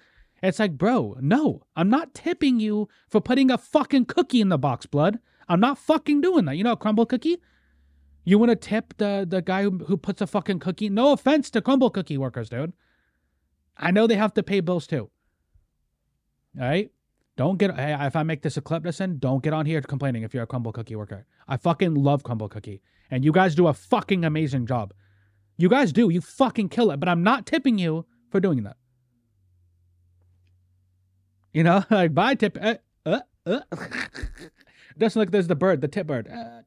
It's 0.42 0.59
like, 0.59 0.78
bro, 0.78 1.19
no, 1.21 1.64
I'm 1.76 1.90
not 1.90 2.14
tipping 2.14 2.61
you 2.61 2.88
for 3.11 3.21
putting 3.21 3.50
a 3.50 3.59
fucking 3.59 4.07
cookie 4.07 4.40
in 4.40 4.49
the 4.49 4.59
box, 4.59 4.87
blood. 4.87 5.19
I'm 5.50 5.61
not 5.61 5.76
fucking 5.76 6.22
doing 6.22 6.46
that. 6.46 6.57
You 6.57 6.64
know, 6.64 6.72
a 6.72 6.77
Crumbl 6.79 7.07
cookie? 7.07 7.42
You 8.24 8.38
want 8.38 8.50
to 8.50 8.56
tip 8.56 8.94
the, 8.98 9.26
the 9.28 9.42
guy 9.42 9.64
who, 9.64 9.78
who 9.78 9.96
puts 9.96 10.20
a 10.20 10.26
fucking 10.26 10.61
cookie? 10.61 10.88
No 10.88 11.12
offense 11.12 11.50
to 11.50 11.61
Crumbl 11.61 11.92
cookie 11.92 12.18
workers, 12.18 12.48
dude. 12.48 12.72
I 13.76 13.90
know 13.90 14.06
they 14.06 14.16
have 14.16 14.35
to 14.35 14.42
pay 14.42 14.61
bills 14.61 14.87
too. 14.87 15.11
All 16.61 16.68
right? 16.68 16.90
Don't 17.37 17.58
get 17.58 17.74
hey, 17.74 17.96
if 17.98 18.14
I 18.14 18.22
make 18.22 18.42
this 18.42 18.58
a 18.58 18.61
clip, 18.61 18.85
listen, 18.85 19.18
don't 19.18 19.42
get 19.42 19.54
on 19.54 19.64
here 19.64 19.80
complaining 19.80 20.22
if 20.22 20.35
you're 20.35 20.42
a 20.42 20.46
Crumbl 20.46 20.72
cookie 20.74 20.96
worker. 20.96 21.26
I 21.48 21.56
fucking 21.56 21.94
love 21.94 22.22
Crumbl 22.22 22.50
cookie. 22.50 22.82
And 23.11 23.24
you 23.24 23.32
guys 23.32 23.54
do 23.54 23.66
a 23.66 23.74
fucking 23.74 24.24
amazing 24.24 24.66
job. 24.66 24.92
You 25.56 25.68
guys 25.68 25.92
do. 25.92 26.11
You 26.11 26.20
fucking 26.20 26.68
kill 26.68 26.90
it. 26.90 27.00
But 27.00 27.08
I'm 27.08 27.22
not 27.22 27.46
tipping 27.46 27.78
you 27.78 28.06
for 28.30 28.38
doing 28.38 28.62
that. 28.64 28.76
You 31.52 31.64
know, 31.64 31.85
like 31.90 32.14
buy 32.14 32.35
tip. 32.35 32.58
Uh, 32.61 32.76
uh, 33.04 33.20
uh. 33.46 33.61
Just 34.98 35.16
like 35.16 35.30
there's 35.30 35.48
the 35.48 35.56
bird, 35.56 35.80
the 35.80 35.88
tip 35.88 36.06
bird. 36.06 36.28
Uh, 36.28 36.62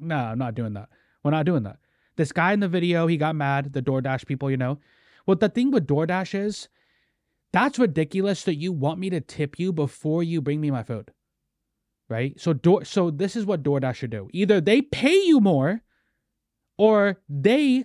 no, 0.00 0.16
I'm 0.16 0.38
not 0.38 0.54
doing 0.54 0.74
that. 0.74 0.88
We're 1.22 1.30
not 1.30 1.46
doing 1.46 1.62
that. 1.64 1.78
This 2.16 2.32
guy 2.32 2.52
in 2.52 2.60
the 2.60 2.68
video, 2.68 3.06
he 3.06 3.16
got 3.16 3.36
mad. 3.36 3.72
The 3.72 3.82
DoorDash 3.82 4.26
people, 4.26 4.50
you 4.50 4.56
know. 4.56 4.78
Well, 5.26 5.36
the 5.36 5.48
thing 5.48 5.70
with 5.70 5.86
DoorDash 5.86 6.34
is, 6.34 6.68
that's 7.52 7.78
ridiculous 7.78 8.44
that 8.44 8.56
you 8.56 8.72
want 8.72 8.98
me 8.98 9.10
to 9.10 9.20
tip 9.20 9.58
you 9.58 9.72
before 9.72 10.22
you 10.22 10.40
bring 10.40 10.60
me 10.60 10.70
my 10.70 10.82
food. 10.82 11.12
Right? 12.08 12.38
So 12.40 12.52
door 12.52 12.84
so 12.84 13.10
this 13.10 13.36
is 13.36 13.46
what 13.46 13.62
DoorDash 13.62 13.94
should 13.94 14.10
do. 14.10 14.28
Either 14.32 14.60
they 14.60 14.82
pay 14.82 15.14
you 15.14 15.40
more 15.40 15.82
or 16.76 17.18
they 17.28 17.84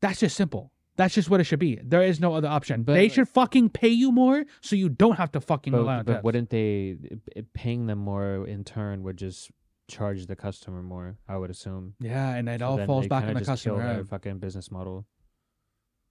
that's 0.00 0.20
just 0.20 0.36
simple. 0.36 0.72
That's 0.96 1.14
just 1.14 1.28
what 1.30 1.40
it 1.40 1.44
should 1.44 1.58
be. 1.58 1.78
There 1.82 2.02
is 2.02 2.20
no 2.20 2.34
other 2.34 2.48
option. 2.48 2.82
But- 2.82 2.94
they 2.94 3.08
should 3.08 3.28
fucking 3.28 3.70
pay 3.70 3.88
you 3.88 4.12
more 4.12 4.44
so 4.60 4.76
you 4.76 4.88
don't 4.88 5.16
have 5.16 5.32
to 5.32 5.40
fucking 5.40 5.72
rely 5.72 5.84
But, 5.84 5.98
on 5.98 6.04
but 6.04 6.12
tips. 6.14 6.24
wouldn't 6.24 6.50
they 6.50 6.96
eh, 7.36 7.42
paying 7.52 7.86
them 7.86 7.98
more 7.98 8.46
in 8.46 8.64
turn 8.64 9.02
would 9.04 9.16
just 9.18 9.50
charge 9.88 10.26
the 10.26 10.36
customer 10.36 10.82
more? 10.82 11.16
I 11.28 11.36
would 11.36 11.50
assume. 11.50 11.94
Yeah, 12.00 12.34
and 12.34 12.48
it 12.48 12.60
So 12.60 12.66
all 12.66 12.86
falls 12.86 13.06
back 13.06 13.24
on 13.24 13.34
the 13.34 13.40
just 13.40 13.62
kill 13.64 13.74
customer. 13.76 13.94
their 13.94 14.04
fucking 14.04 14.38
business 14.38 14.70
model. 14.70 15.06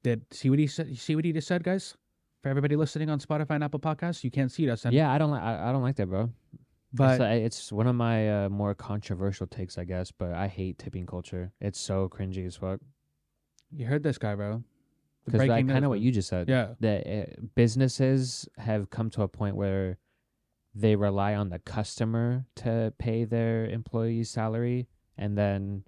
Did 0.04 0.26
see 0.32 0.50
what 0.50 0.60
he 0.60 0.68
said? 0.68 0.88
You 0.90 0.96
see 0.96 1.16
what 1.16 1.26
he 1.26 1.32
just 1.32 1.48
said, 1.48 1.64
guys? 1.64 1.96
For 2.42 2.50
everybody 2.50 2.76
listening 2.76 3.10
on 3.10 3.20
Spotify 3.20 3.52
and 3.52 3.64
Apple 3.64 3.80
Podcasts, 3.80 4.24
you 4.24 4.30
can't 4.32 4.52
see 4.52 4.70
us. 4.70 4.84
and- 4.86 4.94
Yeah, 4.94 5.12
I 5.12 5.18
don't 5.18 5.32
like. 5.32 5.42
I, 5.42 5.70
I 5.70 5.72
don't 5.72 5.82
like 5.82 5.96
that, 5.96 6.08
bro. 6.08 6.30
but 6.94 7.22
it's, 7.22 7.60
it's 7.60 7.72
one 7.72 7.88
of 7.88 7.96
my 7.96 8.46
uh, 8.46 8.50
more 8.50 8.76
controversial 8.76 9.48
takes, 9.48 9.78
I 9.78 9.86
guess. 9.86 10.12
But 10.12 10.34
I 10.34 10.48
hate 10.48 10.78
tipping 10.78 11.06
culture. 11.06 11.54
It's 11.62 11.80
so 11.80 12.10
cringy 12.10 12.46
as 12.46 12.58
fuck. 12.58 12.82
you 13.72 13.86
heard 13.86 14.04
this 14.04 14.18
guy, 14.18 14.36
bro. 14.36 14.62
Because 15.26 15.38
breaking 15.48 15.70
kind 15.70 15.86
of 15.86 15.90
what 15.90 16.02
you 16.02 16.12
just 16.12 16.28
said. 16.28 16.50
Yeah, 16.50 16.74
that 16.82 17.08
uh, 17.08 17.42
businesses 17.56 18.46
have 18.58 18.90
come 18.90 19.10
to 19.12 19.22
a 19.22 19.28
point 19.30 19.56
where 19.56 19.98
they 20.76 20.96
rely 20.96 21.36
on 21.36 21.50
the 21.50 21.60
customer 21.60 22.46
to 22.56 22.94
pay 22.98 23.26
their 23.26 23.66
employees' 23.66 24.30
salary, 24.30 24.88
and 25.18 25.38
then 25.38 25.84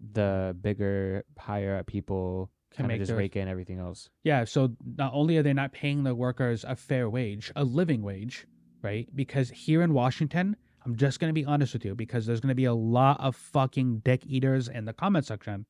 the 0.00 0.56
bigger, 0.60 1.24
higher 1.38 1.76
up 1.76 1.86
people 1.86 2.50
Can 2.70 2.86
make 2.88 2.98
just 3.00 3.08
their- 3.10 3.18
rake 3.18 3.36
in 3.36 3.46
everything 3.48 3.78
else. 3.78 4.10
yeah. 4.24 4.44
So 4.44 4.74
not 4.96 5.12
only 5.14 5.36
are 5.36 5.42
they 5.42 5.52
not 5.52 5.72
paying 5.72 6.02
the 6.02 6.14
workers 6.14 6.64
a 6.64 6.74
fair 6.74 7.08
wage, 7.08 7.52
a 7.54 7.62
living 7.64 8.02
wage, 8.02 8.46
right? 8.82 9.08
Because 9.14 9.50
here 9.50 9.82
in 9.82 9.92
Washington, 9.94 10.56
I'm 10.84 10.96
just 10.96 11.20
gonna 11.20 11.32
be 11.32 11.44
honest 11.44 11.72
with 11.72 11.84
you, 11.84 11.94
because 11.94 12.26
there's 12.26 12.40
gonna 12.40 12.56
be 12.56 12.64
a 12.64 12.74
lot 12.74 13.20
of 13.20 13.36
fucking 13.36 14.00
dick 14.00 14.26
eaters 14.26 14.66
in 14.68 14.84
the 14.86 14.92
comment 14.92 15.24
section 15.24 15.66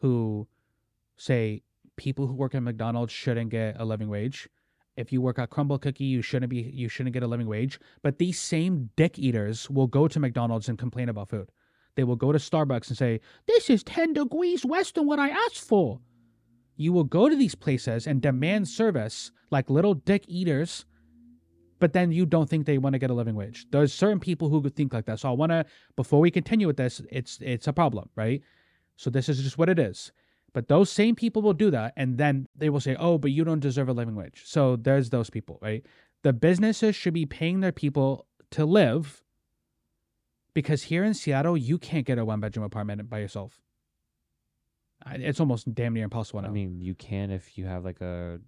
who 0.00 0.46
say 1.16 1.62
people 1.96 2.26
who 2.26 2.34
work 2.34 2.54
at 2.54 2.62
McDonald's 2.62 3.12
shouldn't 3.12 3.50
get 3.50 3.76
a 3.80 3.84
living 3.86 4.08
wage. 4.10 4.48
If 4.96 5.12
you 5.12 5.20
work 5.20 5.38
at 5.38 5.50
Crumbl 5.50 5.80
Cookie, 5.80 6.04
you 6.04 6.22
shouldn't 6.22 6.50
be 6.50 6.62
you 6.62 6.88
shouldn't 6.88 7.14
get 7.14 7.22
a 7.22 7.26
living 7.26 7.48
wage. 7.48 7.80
But 8.02 8.18
these 8.18 8.40
same 8.40 8.90
dick 8.96 9.18
eaters 9.18 9.68
will 9.68 9.86
go 9.86 10.06
to 10.08 10.20
McDonald's 10.20 10.68
and 10.68 10.78
complain 10.78 11.08
about 11.08 11.30
food. 11.30 11.50
They 11.96 12.04
will 12.04 12.16
go 12.16 12.32
to 12.32 12.38
Starbucks 12.38 12.88
and 12.88 12.96
say, 12.96 13.20
"This 13.46 13.70
is 13.70 13.82
10 13.82 14.12
degrees 14.12 14.64
less 14.64 14.92
than 14.92 15.06
what 15.06 15.18
I 15.18 15.30
asked 15.30 15.66
for." 15.66 16.00
You 16.76 16.92
will 16.92 17.04
go 17.04 17.28
to 17.28 17.36
these 17.36 17.54
places 17.54 18.06
and 18.06 18.20
demand 18.20 18.68
service 18.68 19.30
like 19.50 19.70
little 19.70 19.94
dick 19.94 20.24
eaters, 20.26 20.84
but 21.78 21.92
then 21.92 22.10
you 22.10 22.26
don't 22.26 22.48
think 22.48 22.66
they 22.66 22.78
want 22.78 22.94
to 22.94 22.98
get 22.98 23.10
a 23.10 23.14
living 23.14 23.36
wage. 23.36 23.66
There's 23.70 23.92
certain 23.92 24.20
people 24.20 24.48
who 24.48 24.68
think 24.70 24.92
like 24.92 25.06
that. 25.06 25.20
So 25.20 25.28
I 25.28 25.32
want 25.32 25.50
to 25.50 25.64
before 25.96 26.20
we 26.20 26.30
continue 26.30 26.66
with 26.66 26.76
this, 26.76 27.00
it's 27.10 27.38
it's 27.40 27.68
a 27.68 27.72
problem, 27.72 28.10
right? 28.16 28.42
So 28.96 29.10
this 29.10 29.28
is 29.28 29.42
just 29.42 29.58
what 29.58 29.68
it 29.68 29.78
is. 29.78 30.12
But 30.54 30.68
those 30.68 30.88
same 30.90 31.14
people 31.16 31.42
will 31.42 31.52
do 31.52 31.70
that, 31.72 31.92
and 31.96 32.16
then 32.16 32.46
they 32.56 32.70
will 32.70 32.80
say, 32.80 32.94
"Oh, 32.98 33.18
but 33.18 33.30
you 33.32 33.44
don't 33.44 33.60
deserve 33.60 33.88
a 33.88 33.92
living 33.92 34.14
wage." 34.14 34.42
So 34.46 34.76
there's 34.76 35.10
those 35.10 35.28
people, 35.28 35.58
right? 35.60 35.84
The 36.22 36.32
businesses 36.32 36.94
should 36.96 37.12
be 37.12 37.26
paying 37.26 37.60
their 37.60 37.72
people 37.72 38.26
to 38.52 38.64
live, 38.64 39.22
because 40.54 40.84
here 40.84 41.04
in 41.04 41.12
Seattle, 41.12 41.56
you 41.58 41.76
can't 41.76 42.06
get 42.06 42.18
a 42.18 42.24
one 42.24 42.40
bedroom 42.40 42.64
apartment 42.64 43.10
by 43.10 43.18
yourself. 43.18 43.60
It's 45.06 45.40
almost 45.40 45.74
damn 45.74 45.92
near 45.92 46.04
impossible 46.04 46.40
now. 46.40 46.48
I 46.48 46.52
mean, 46.52 46.80
you 46.80 46.94
can 46.94 47.30
if 47.30 47.58
you 47.58 47.66
have 47.66 47.84
like 47.84 48.00
a 48.00 48.40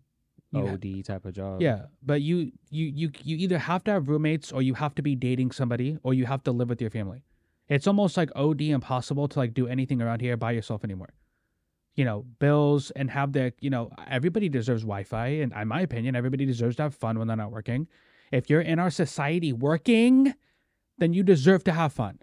You 0.52 0.66
ha- 0.66 0.72
OD 0.74 1.02
type 1.04 1.24
of 1.26 1.34
job. 1.34 1.60
yeah, 1.60 1.86
but 2.02 2.22
you 2.22 2.52
you 2.70 2.86
you 2.86 3.10
you 3.22 3.36
either 3.36 3.58
have 3.58 3.84
to 3.84 3.90
have 3.90 4.08
roommates 4.08 4.52
or 4.52 4.62
you 4.62 4.74
have 4.74 4.94
to 4.94 5.02
be 5.02 5.14
dating 5.16 5.50
somebody 5.50 5.98
or 6.02 6.14
you 6.14 6.24
have 6.26 6.42
to 6.44 6.52
live 6.52 6.68
with 6.70 6.80
your 6.80 6.90
family. 6.90 7.24
It's 7.68 7.86
almost 7.86 8.16
like 8.16 8.30
OD 8.36 8.62
impossible 8.70 9.26
to 9.28 9.38
like 9.38 9.52
do 9.52 9.66
anything 9.66 10.00
around 10.00 10.20
here 10.22 10.36
by 10.36 10.52
yourself 10.52 10.84
anymore. 10.84 11.10
You 11.96 12.04
know, 12.04 12.26
bills 12.38 12.90
and 12.92 13.10
have 13.10 13.32
the 13.32 13.52
you 13.60 13.70
know 13.70 13.90
everybody 14.06 14.48
deserves 14.48 14.82
Wi-Fi, 14.82 15.28
and 15.28 15.52
in 15.52 15.68
my 15.68 15.80
opinion, 15.80 16.14
everybody 16.14 16.44
deserves 16.44 16.76
to 16.76 16.84
have 16.84 16.94
fun 16.94 17.18
when 17.18 17.26
they're 17.26 17.36
not 17.36 17.52
working. 17.52 17.88
If 18.30 18.50
you're 18.50 18.60
in 18.60 18.78
our 18.78 18.90
society 18.90 19.52
working, 19.52 20.34
then 20.98 21.12
you 21.12 21.22
deserve 21.22 21.64
to 21.64 21.72
have 21.72 21.92
fun. 21.92 22.18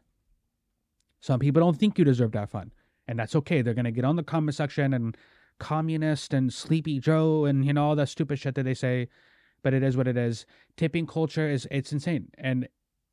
Some 1.21 1.39
people 1.39 1.62
don't 1.62 1.77
think 1.77 1.97
you 1.97 2.05
deserve 2.05 2.31
to 2.33 2.39
have 2.39 2.51
fun, 2.51 2.71
and 3.07 3.17
that's 3.17 3.36
okay. 3.36 3.62
They're 3.62 3.73
gonna 3.73 3.91
get 3.91 4.05
on 4.05 4.15
the 4.15 4.23
comment 4.23 4.55
section 4.55 4.93
and 4.93 5.17
communist 5.59 6.33
and 6.33 6.53
sleepy 6.53 6.99
Joe 6.99 7.45
and 7.45 7.65
you 7.65 7.73
know 7.73 7.86
all 7.86 7.95
that 7.95 8.09
stupid 8.09 8.39
shit 8.39 8.55
that 8.55 8.63
they 8.63 8.73
say, 8.73 9.07
but 9.63 9.73
it 9.73 9.83
is 9.83 9.95
what 9.97 10.07
it 10.07 10.17
is. 10.17 10.45
Tipping 10.77 11.07
culture 11.07 11.49
is 11.49 11.67
it's 11.71 11.91
insane 11.91 12.29
and 12.38 12.67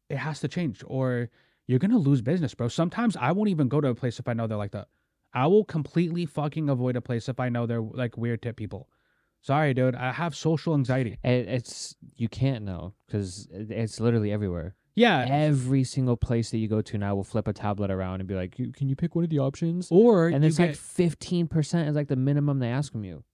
it 0.08 0.18
has 0.18 0.40
to 0.40 0.48
change 0.48 0.82
or 0.86 1.30
you're 1.66 1.78
gonna 1.78 1.98
lose 1.98 2.20
business, 2.22 2.54
bro. 2.54 2.68
Sometimes 2.68 3.16
I 3.16 3.32
won't 3.32 3.50
even 3.50 3.68
go 3.68 3.80
to 3.80 3.88
a 3.88 3.94
place 3.94 4.18
if 4.18 4.26
I 4.28 4.32
know 4.32 4.46
they're 4.46 4.58
like 4.58 4.72
that. 4.72 4.88
I 5.32 5.46
will 5.46 5.64
completely 5.64 6.26
fucking 6.26 6.68
avoid 6.68 6.96
a 6.96 7.00
place 7.00 7.28
if 7.28 7.38
I 7.40 7.48
know 7.48 7.66
they're 7.66 7.80
like 7.82 8.16
weird 8.16 8.42
tip 8.42 8.56
people. 8.56 8.88
Sorry, 9.42 9.72
dude. 9.72 9.94
I 9.94 10.12
have 10.12 10.34
social 10.34 10.74
anxiety. 10.74 11.18
It, 11.24 11.48
it's 11.48 11.94
you 12.16 12.28
can't 12.28 12.64
know 12.64 12.94
because 13.06 13.48
it's 13.50 13.98
literally 14.00 14.32
everywhere. 14.32 14.74
Yeah. 14.96 15.24
Every 15.30 15.84
single 15.84 16.16
place 16.16 16.50
that 16.50 16.58
you 16.58 16.68
go 16.68 16.82
to 16.82 16.98
now 16.98 17.14
will 17.14 17.24
flip 17.24 17.48
a 17.48 17.52
tablet 17.52 17.90
around 17.90 18.20
and 18.20 18.28
be 18.28 18.34
like, 18.34 18.52
"Can 18.74 18.88
you 18.88 18.96
pick 18.96 19.14
one 19.14 19.24
of 19.24 19.30
the 19.30 19.38
options?" 19.38 19.88
Or 19.90 20.28
And 20.28 20.44
it's 20.44 20.58
like 20.58 20.74
fifteen 20.74 21.46
percent 21.48 21.88
is 21.88 21.94
like 21.96 22.08
the 22.08 22.16
minimum 22.16 22.58
they 22.58 22.68
ask 22.68 22.92
from 22.92 23.04
you. 23.04 23.24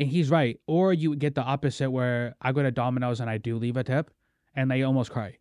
and 0.00 0.08
he's 0.08 0.28
right. 0.28 0.58
Or 0.66 0.92
you 0.92 1.14
get 1.16 1.34
the 1.34 1.42
opposite 1.42 1.90
where 1.90 2.34
I 2.42 2.52
go 2.52 2.62
to 2.62 2.70
Domino's 2.72 3.20
and 3.20 3.30
I 3.30 3.38
do 3.38 3.56
leave 3.56 3.76
a 3.76 3.84
tip, 3.84 4.10
and 4.54 4.70
they 4.70 4.82
almost 4.82 5.12
cry. 5.12 5.38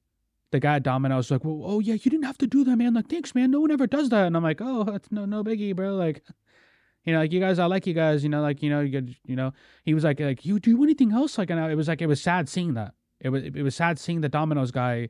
The 0.52 0.60
guy 0.60 0.76
at 0.76 0.84
Domino's 0.84 1.32
like, 1.32 1.46
well, 1.46 1.62
oh 1.64 1.80
yeah, 1.80 1.94
you 1.94 2.12
didn't 2.12 2.24
have 2.24 2.38
to 2.40 2.48
do 2.48 2.64
that, 2.66 2.76
man. 2.76 2.94
Like, 2.94 3.10
thanks, 3.10 3.34
man. 3.34 3.52
No 3.52 3.62
one 3.62 3.72
ever 3.72 3.88
does 3.88 4.10
that. 4.10 4.28
And 4.28 4.36
I'm 4.36 4.44
like, 4.44 4.60
oh, 4.62 4.84
that's 4.84 5.12
no, 5.12 5.26
no 5.26 5.44
biggie, 5.44 5.76
bro. 5.76 5.96
Like, 5.96 6.24
you 7.06 7.14
know, 7.14 7.20
like 7.20 7.32
you 7.32 7.40
guys, 7.40 7.58
I 7.58 7.66
like 7.66 7.88
you 7.88 7.94
guys. 7.94 8.24
You 8.24 8.30
know, 8.30 8.42
like 8.42 8.62
you 8.62 8.70
know, 8.70 8.82
you, 8.82 9.16
you 9.26 9.36
know. 9.36 9.54
He 9.84 9.94
was 9.94 10.04
like, 10.04 10.20
like 10.20 10.46
you 10.46 10.60
do 10.60 10.84
anything 10.84 11.14
else? 11.14 11.38
Like, 11.38 11.50
and 11.50 11.60
I, 11.60 11.72
it 11.72 11.76
was 11.76 11.88
like 11.88 12.02
it 12.02 12.08
was 12.08 12.22
sad 12.22 12.50
seeing 12.50 12.74
that. 12.74 12.94
It 13.20 13.30
was 13.30 13.44
it 13.44 13.62
was 13.62 13.76
sad 13.76 13.98
seeing 13.98 14.22
the 14.22 14.30
Domino's 14.30 14.72
guy 14.72 15.10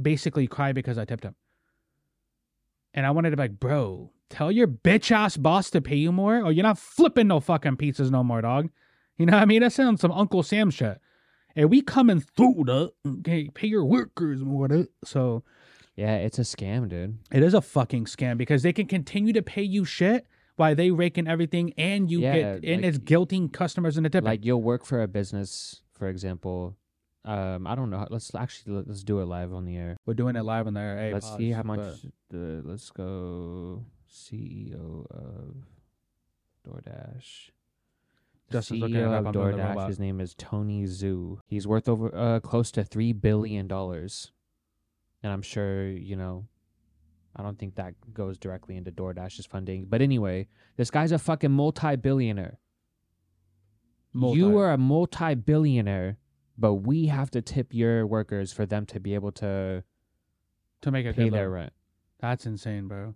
basically 0.00 0.46
cry 0.46 0.72
because 0.72 0.96
I 0.98 1.04
tipped 1.04 1.24
him. 1.24 1.34
And 2.94 3.04
I 3.04 3.10
wanted 3.10 3.30
to 3.30 3.36
be 3.36 3.42
like, 3.42 3.60
bro, 3.60 4.12
tell 4.30 4.50
your 4.50 4.66
bitch 4.66 5.10
ass 5.10 5.36
boss 5.36 5.70
to 5.70 5.80
pay 5.80 5.96
you 5.96 6.12
more, 6.12 6.42
or 6.42 6.52
you're 6.52 6.62
not 6.62 6.78
flipping 6.78 7.28
no 7.28 7.40
fucking 7.40 7.76
pizzas 7.76 8.10
no 8.10 8.22
more, 8.24 8.40
dog. 8.40 8.70
You 9.16 9.26
know 9.26 9.32
what 9.32 9.42
I 9.42 9.46
mean? 9.46 9.62
That 9.62 9.72
sounds 9.72 10.00
some 10.00 10.12
Uncle 10.12 10.42
Sam 10.42 10.70
shit. 10.70 11.00
And 11.56 11.70
we 11.70 11.82
coming 11.82 12.20
through 12.20 12.64
that, 12.66 12.92
okay, 13.20 13.48
pay 13.52 13.66
your 13.66 13.84
workers 13.84 14.42
more. 14.42 14.68
So 15.04 15.42
Yeah, 15.96 16.16
it's 16.16 16.38
a 16.38 16.42
scam, 16.42 16.88
dude. 16.88 17.18
it 17.32 17.42
is 17.42 17.54
a 17.54 17.60
fucking 17.60 18.04
scam 18.04 18.36
because 18.38 18.62
they 18.62 18.72
can 18.72 18.86
continue 18.86 19.32
to 19.32 19.42
pay 19.42 19.62
you 19.62 19.84
shit 19.84 20.26
while 20.56 20.74
they 20.74 20.90
raking 20.90 21.26
everything 21.26 21.72
and 21.78 22.10
you 22.10 22.20
Yeah, 22.20 22.32
get 22.34 22.64
and 22.64 22.82
like- 22.82 22.84
it's 22.84 22.98
guilting 22.98 23.52
customers 23.52 23.96
into 23.96 24.10
tipping. 24.10 24.26
Like 24.26 24.44
you'll 24.44 24.62
work 24.62 24.84
for 24.84 25.02
a 25.02 25.08
business, 25.08 25.82
for 25.92 26.08
example. 26.08 26.76
Um, 27.24 27.66
I 27.66 27.74
don't 27.74 27.90
know. 27.90 28.06
Let's 28.10 28.34
actually 28.34 28.74
let- 28.76 28.86
let's 28.88 29.02
do 29.04 29.20
it 29.20 29.24
live 29.26 29.52
on 29.52 29.64
the 29.64 29.76
air. 29.76 29.96
We're 30.06 30.14
doing 30.14 30.36
it 30.36 30.42
live 30.44 30.66
on 30.66 30.74
there. 30.74 30.96
Hey, 30.96 31.12
let's 31.12 31.36
see 31.36 31.50
how 31.50 31.62
much. 31.64 31.78
but- 31.78 32.12
The 32.30 32.62
let's 32.64 32.90
go 32.90 33.84
CEO 34.08 35.06
of 35.10 35.56
DoorDash. 36.66 37.50
Justin's 38.50 38.80
looking 38.80 38.96
it 38.96 39.00
CEO 39.00 39.12
up, 39.12 39.20
of 39.20 39.26
I'm 39.26 39.32
doing 39.32 39.56
the 39.56 39.62
DoorDash. 39.62 39.68
robot. 39.68 39.88
His 39.88 39.98
name 39.98 40.20
is 40.20 40.34
Tony 40.34 40.84
Xu. 40.84 41.38
He's 41.46 41.66
worth 41.66 41.88
over 41.88 42.14
uh 42.14 42.40
close 42.40 42.70
to 42.72 42.84
three 42.84 43.12
billion 43.12 43.66
dollars, 43.66 44.32
and 45.22 45.32
I'm 45.32 45.42
sure 45.42 45.88
you 45.88 46.16
know. 46.16 46.46
I 47.36 47.42
don't 47.42 47.58
think 47.58 47.76
that 47.76 47.94
goes 48.12 48.36
directly 48.36 48.76
into 48.76 48.90
DoorDash's 48.90 49.46
funding, 49.46 49.84
but 49.88 50.02
anyway, 50.02 50.48
this 50.76 50.90
guy's 50.90 51.12
a 51.12 51.18
fucking 51.18 51.52
multi-billionaire. 51.52 52.58
Multi. 54.12 54.38
You 54.38 54.58
are 54.58 54.72
a 54.72 54.78
multi-billionaire, 54.78 56.16
but 56.56 56.74
we 56.74 57.06
have 57.06 57.30
to 57.32 57.42
tip 57.42 57.72
your 57.72 58.06
workers 58.06 58.52
for 58.52 58.66
them 58.66 58.86
to 58.86 58.98
be 58.98 59.14
able 59.14 59.30
to 59.32 59.84
to 60.80 60.90
make 60.90 61.06
a 61.06 61.12
pay 61.12 61.24
good 61.24 61.34
their 61.34 61.42
living. 61.48 61.54
rent. 61.54 61.72
That's 62.18 62.44
insane, 62.46 62.88
bro. 62.88 63.14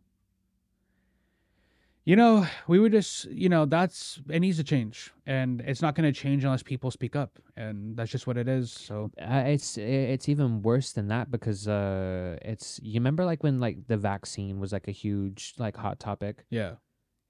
You 2.04 2.16
know, 2.16 2.46
we 2.66 2.80
were 2.80 2.88
just, 2.88 3.26
you 3.26 3.48
know, 3.48 3.64
that's 3.64 4.20
it 4.28 4.40
needs 4.40 4.56
to 4.56 4.64
change, 4.64 5.12
and 5.24 5.60
it's 5.60 5.80
not 5.80 5.94
going 5.94 6.12
to 6.12 6.20
change 6.20 6.42
unless 6.42 6.62
people 6.64 6.90
speak 6.90 7.14
up, 7.14 7.38
and 7.56 7.96
that's 7.96 8.10
just 8.10 8.26
what 8.26 8.36
it 8.36 8.48
is. 8.48 8.72
So 8.72 9.12
Uh, 9.20 9.44
it's 9.46 9.78
it's 9.78 10.28
even 10.28 10.62
worse 10.62 10.92
than 10.92 11.06
that 11.08 11.30
because 11.30 11.68
uh, 11.68 12.38
it's 12.42 12.80
you 12.82 12.94
remember 12.94 13.24
like 13.24 13.44
when 13.44 13.60
like 13.60 13.86
the 13.86 13.96
vaccine 13.96 14.58
was 14.58 14.72
like 14.72 14.88
a 14.88 14.90
huge 14.90 15.54
like 15.58 15.76
hot 15.76 16.00
topic, 16.00 16.44
yeah, 16.50 16.74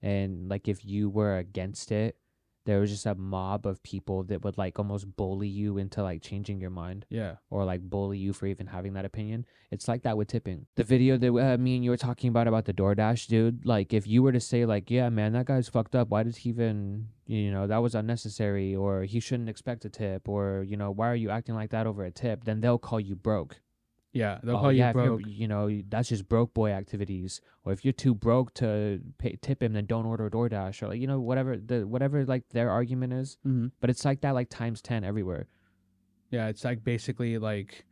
and 0.01 0.49
like 0.49 0.67
if 0.67 0.83
you 0.83 1.07
were 1.07 1.37
against 1.37 1.91
it, 1.91 2.17
there 2.65 2.79
was 2.79 2.89
just 2.89 3.05
a 3.05 3.15
mob 3.15 3.65
of 3.65 3.81
people 3.83 4.23
that 4.23 4.43
would 4.43 4.57
like 4.57 4.79
almost 4.79 5.15
bully 5.15 5.47
you 5.47 5.77
into 5.77 6.01
like 6.01 6.21
changing 6.21 6.59
your 6.59 6.69
mind 6.69 7.05
yeah, 7.09 7.35
or 7.49 7.65
like 7.65 7.81
bully 7.81 8.17
you 8.17 8.33
for 8.33 8.47
even 8.47 8.67
having 8.67 8.93
that 8.93 9.05
opinion. 9.05 9.45
It's 9.71 9.87
like 9.87 10.03
that 10.03 10.17
with 10.17 10.27
tipping. 10.27 10.67
The 10.75 10.83
video 10.83 11.17
that 11.17 11.27
uh, 11.29 11.57
me 11.57 11.75
and 11.75 11.83
you 11.83 11.89
were 11.89 11.97
talking 11.97 12.29
about 12.29 12.47
about 12.47 12.65
the 12.65 12.73
DoorDash 12.73 13.27
dude, 13.27 13.65
like 13.65 13.93
if 13.93 14.05
you 14.05 14.21
were 14.21 14.31
to 14.31 14.39
say 14.39 14.65
like, 14.65 14.91
yeah, 14.91 15.09
man, 15.09 15.33
that 15.33 15.45
guy's 15.45 15.67
fucked 15.67 15.95
up. 15.95 16.09
Why 16.09 16.23
did 16.23 16.37
he 16.37 16.49
even, 16.49 17.07
you 17.25 17.51
know, 17.51 17.65
that 17.67 17.81
was 17.81 17.95
unnecessary, 17.95 18.75
or 18.75 19.03
he 19.03 19.19
shouldn't 19.19 19.49
expect 19.49 19.85
a 19.85 19.89
tip, 19.89 20.29
or 20.29 20.63
you 20.67 20.77
know, 20.77 20.91
why 20.91 21.09
are 21.09 21.15
you 21.15 21.29
acting 21.29 21.55
like 21.55 21.71
that 21.71 21.87
over 21.87 22.03
a 22.05 22.11
tip? 22.11 22.43
Then 22.43 22.61
they'll 22.61 22.77
call 22.77 22.99
you 22.99 23.15
broke. 23.15 23.57
Yeah. 24.13 24.39
They'll 24.43 24.55
Oh, 24.55 24.59
call 24.61 24.71
yeah, 24.71 24.87
you 24.89 24.93
broke. 24.93 25.21
You 25.27 25.47
know, 25.47 25.81
that's 25.89 26.09
just 26.09 26.29
broke 26.29 26.53
boy 26.53 26.71
activities. 26.71 27.41
Or 27.65 27.73
if 27.73 27.83
you're 27.83 27.91
too 27.93 28.13
broke 28.13 28.53
to 28.55 28.99
pay, 29.17 29.37
tip 29.41 29.61
him, 29.61 29.73
then 29.73 29.85
don't 29.85 30.05
order 30.05 30.29
DoorDash, 30.29 30.81
or 30.83 30.87
like 30.89 30.99
you 31.01 31.07
know, 31.07 31.19
whatever 31.19 31.57
the 31.57 31.85
whatever 31.87 32.23
like 32.25 32.43
their 32.49 32.69
argument 32.69 33.13
is. 33.13 33.37
hmm 33.43 33.67
But 33.81 33.89
it's 33.89 34.05
like 34.05 34.21
that 34.21 34.31
like 34.31 34.49
times 34.49 34.81
ten 34.81 35.03
everywhere. 35.03 35.47
Yeah, 36.29 36.47
it's 36.47 36.63
like 36.63 36.83
basically 36.83 37.37
like 37.37 37.85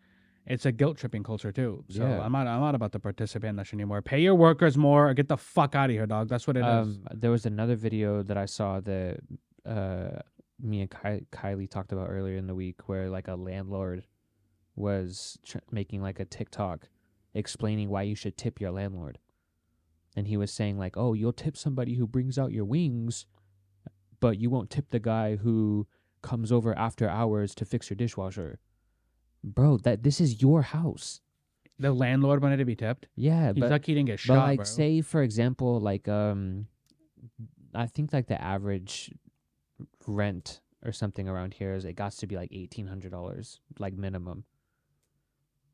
it's 0.48 0.66
a 0.66 0.72
guilt 0.72 0.98
tripping 0.98 1.24
culture 1.24 1.52
too. 1.52 1.86
So 1.90 2.02
Yeah. 2.04 2.22
I'm 2.22 2.32
not, 2.32 2.48
I'm 2.48 2.62
not 2.62 2.74
about 2.76 2.92
to 2.94 3.00
participate 3.00 3.50
in 3.50 3.56
this 3.58 3.74
anymore. 3.74 4.02
Pay 4.02 4.22
your 4.22 4.34
workers 4.36 4.76
more, 4.78 5.10
or 5.10 5.14
get 5.14 5.28
the 5.28 5.38
fuck 5.38 5.76
out 5.76 5.90
of 5.92 5.96
here, 5.96 6.08
dog. 6.08 6.30
That's 6.30 6.48
what 6.48 6.58
it 6.58 6.62
is. 6.66 6.98
um, 6.98 7.06
there 7.14 7.30
was 7.32 7.46
another 7.46 7.76
video 7.76 8.24
that 8.24 8.38
I 8.38 8.46
saw 8.46 8.80
that 8.82 9.20
uh, 9.66 10.20
me 10.60 10.82
and 10.82 10.90
Ky- 10.90 11.26
Kylie 11.32 11.70
talked 11.70 11.92
about 11.92 12.10
earlier 12.10 12.38
in 12.38 12.48
the 12.48 12.56
week, 12.56 12.88
where 12.90 13.10
like 13.10 13.28
a 13.28 13.36
landlord 13.36 14.04
was 14.76 15.38
tr- 15.46 15.58
making 15.72 16.02
like 16.02 16.20
a 16.20 16.26
TikTok 16.26 16.88
explaining 17.34 17.90
why 17.90 18.02
you 18.04 18.16
should 18.16 18.38
tip 18.38 18.60
your 18.60 18.72
landlord, 18.72 19.20
and 20.16 20.28
he 20.28 20.38
was 20.38 20.52
saying 20.52 20.78
like, 20.78 20.98
"Oh, 20.98 21.14
you'll 21.14 21.34
tip 21.34 21.56
somebody 21.58 21.96
who 21.96 22.08
brings 22.08 22.38
out 22.38 22.52
your 22.52 22.66
wings, 22.66 23.26
but 24.20 24.38
you 24.40 24.50
won't 24.50 24.70
tip 24.70 24.90
the 24.90 25.00
guy 25.00 25.36
who 25.38 25.88
comes 26.22 26.52
over 26.52 26.78
after 26.78 27.10
hours 27.10 27.54
to 27.56 27.66
fix 27.66 27.90
your 27.90 27.96
dishwasher." 27.98 28.60
Bro, 29.44 29.78
that 29.80 30.04
this 30.04 30.22
is 30.22 30.42
your 30.42 30.62
house. 30.62 31.22
The 31.80 31.92
landlord 31.92 32.44
wanted 32.44 32.58
to 32.58 32.66
be 32.66 32.76
tipped. 32.76 33.08
Yeah, 33.16 33.54
He's 33.54 33.62
but 33.62 33.72
lucky 33.72 33.92
he 33.94 33.96
didn't 33.96 34.08
get 34.08 34.20
shot. 34.20 34.36
but 34.36 34.44
like 34.44 34.58
bro. 34.58 34.66
say 34.66 35.02
for 35.02 35.24
example 35.24 35.80
like 35.80 36.08
um 36.08 36.68
i 37.74 37.88
think 37.88 38.14
like 38.14 38.28
the 38.28 38.40
average 38.40 39.12
rent 40.06 40.62
or 40.86 40.92
something 40.92 41.28
around 41.28 41.56
here 41.56 41.74
is 41.74 41.86
it 41.86 41.94
got 41.94 42.12
to 42.12 42.28
be 42.28 42.36
like 42.36 42.52
$1800 42.52 43.60
like 43.80 43.94
minimum 43.96 44.44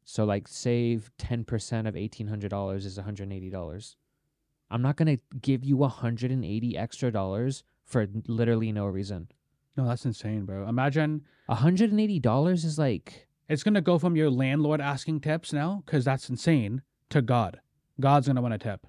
so 0.10 0.24
like 0.24 0.48
save 0.48 1.12
10% 1.20 1.44
of 1.88 1.96
$1800 1.96 2.76
is 2.86 2.98
$180 2.98 3.96
i'm 4.72 4.82
not 4.82 4.96
going 4.96 5.18
to 5.18 5.24
give 5.42 5.64
you 5.64 5.78
180 5.78 6.78
extra 6.78 7.12
dollars 7.12 7.64
for 7.84 8.08
literally 8.28 8.72
no 8.72 8.86
reason 8.86 9.28
no, 9.78 9.88
that's 9.88 10.06
insane, 10.06 10.46
bro. 10.46 10.68
Imagine 10.68 11.24
$180 11.50 12.66
is 12.66 12.80
like 12.80 13.28
it's 13.48 13.64
gonna 13.64 13.80
go 13.80 14.00
from 14.00 14.16
your 14.16 14.30
landlord 14.30 14.82
asking 14.82 15.22
tips 15.22 15.54
now, 15.54 15.84
because 15.86 16.04
that's 16.04 16.30
insane, 16.30 16.82
to 17.12 17.22
God. 17.22 17.62
God's 18.00 18.28
gonna 18.28 18.42
want 18.42 18.56
a 18.56 18.58
tip. 18.58 18.88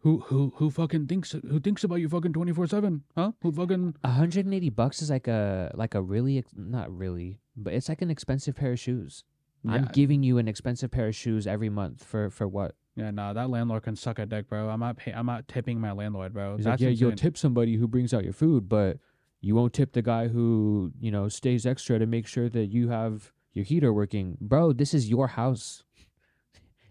Who 0.00 0.20
who 0.20 0.52
who 0.56 0.70
fucking 0.70 1.06
thinks 1.06 1.32
who 1.32 1.58
thinks 1.58 1.84
about 1.84 1.96
you 1.96 2.08
fucking 2.08 2.34
twenty 2.34 2.52
four 2.52 2.66
seven? 2.66 3.02
Huh? 3.16 3.32
Who 3.42 3.50
fucking 3.50 3.96
180 4.02 4.70
bucks 4.70 5.02
is 5.02 5.10
like 5.10 5.26
a 5.26 5.72
like 5.74 5.94
a 5.94 6.02
really 6.02 6.44
not 6.54 6.94
really 6.96 7.40
but 7.56 7.74
it's 7.74 7.88
like 7.88 8.00
an 8.00 8.10
expensive 8.10 8.56
pair 8.56 8.72
of 8.72 8.78
shoes 8.78 9.24
i'm 9.68 9.88
giving 9.92 10.22
you 10.22 10.38
an 10.38 10.48
expensive 10.48 10.90
pair 10.90 11.08
of 11.08 11.14
shoes 11.14 11.46
every 11.46 11.68
month 11.68 12.04
for 12.04 12.30
for 12.30 12.46
what 12.48 12.74
Yeah, 12.96 13.10
nah, 13.10 13.32
that 13.32 13.50
landlord 13.50 13.82
can 13.84 13.96
suck 13.96 14.18
a 14.18 14.26
dick, 14.26 14.48
bro. 14.48 14.68
I'm 14.68 14.80
not 14.80 14.96
pay- 14.96 15.12
I'm 15.12 15.26
not 15.26 15.48
tipping 15.48 15.80
my 15.80 15.92
landlord, 15.92 16.32
bro. 16.34 16.56
He's 16.56 16.64
that's 16.64 16.80
like, 16.82 16.90
yeah, 16.90 16.94
you'll 16.94 17.16
tip 17.16 17.38
somebody 17.38 17.76
who 17.76 17.86
brings 17.88 18.12
out 18.12 18.24
your 18.24 18.32
food, 18.32 18.68
but 18.68 18.98
you 19.40 19.54
won't 19.54 19.72
tip 19.72 19.92
the 19.92 20.02
guy 20.02 20.28
who, 20.28 20.92
you 21.00 21.10
know, 21.10 21.28
stays 21.28 21.64
extra 21.64 21.98
to 21.98 22.06
make 22.06 22.26
sure 22.26 22.48
that 22.50 22.66
you 22.66 22.88
have 22.90 23.32
your 23.54 23.64
heater 23.64 23.92
working. 23.92 24.36
Bro, 24.40 24.74
this 24.74 24.92
is 24.92 25.08
your 25.08 25.28
house. 25.28 25.84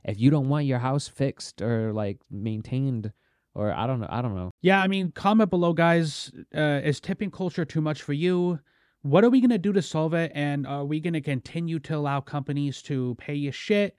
If 0.03 0.19
you 0.19 0.29
don't 0.31 0.49
want 0.49 0.65
your 0.65 0.79
house 0.79 1.07
fixed 1.07 1.61
or 1.61 1.93
like 1.93 2.17
maintained 2.31 3.11
or 3.53 3.71
I 3.71 3.85
don't 3.85 3.99
know, 3.99 4.07
I 4.09 4.21
don't 4.21 4.35
know. 4.35 4.51
Yeah, 4.61 4.81
I 4.81 4.87
mean, 4.87 5.11
comment 5.11 5.49
below, 5.49 5.73
guys. 5.73 6.31
Uh, 6.55 6.81
is 6.83 6.99
tipping 6.99 7.29
culture 7.29 7.65
too 7.65 7.81
much 7.81 8.01
for 8.01 8.13
you? 8.13 8.59
What 9.01 9.23
are 9.23 9.29
we 9.29 9.41
gonna 9.41 9.57
do 9.57 9.73
to 9.73 9.81
solve 9.81 10.13
it? 10.13 10.31
And 10.35 10.67
are 10.67 10.85
we 10.85 10.99
gonna 10.99 11.21
continue 11.21 11.79
to 11.79 11.95
allow 11.95 12.19
companies 12.19 12.81
to 12.83 13.15
pay 13.17 13.35
you 13.35 13.51
shit 13.51 13.95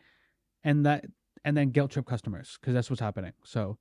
and 0.62 0.84
that 0.84 1.06
and 1.44 1.56
then 1.56 1.70
guilt 1.70 1.92
trip 1.92 2.06
customers? 2.06 2.58
Because 2.60 2.74
that's 2.74 2.90
what's 2.90 3.00
happening. 3.00 3.32
So, 3.44 3.78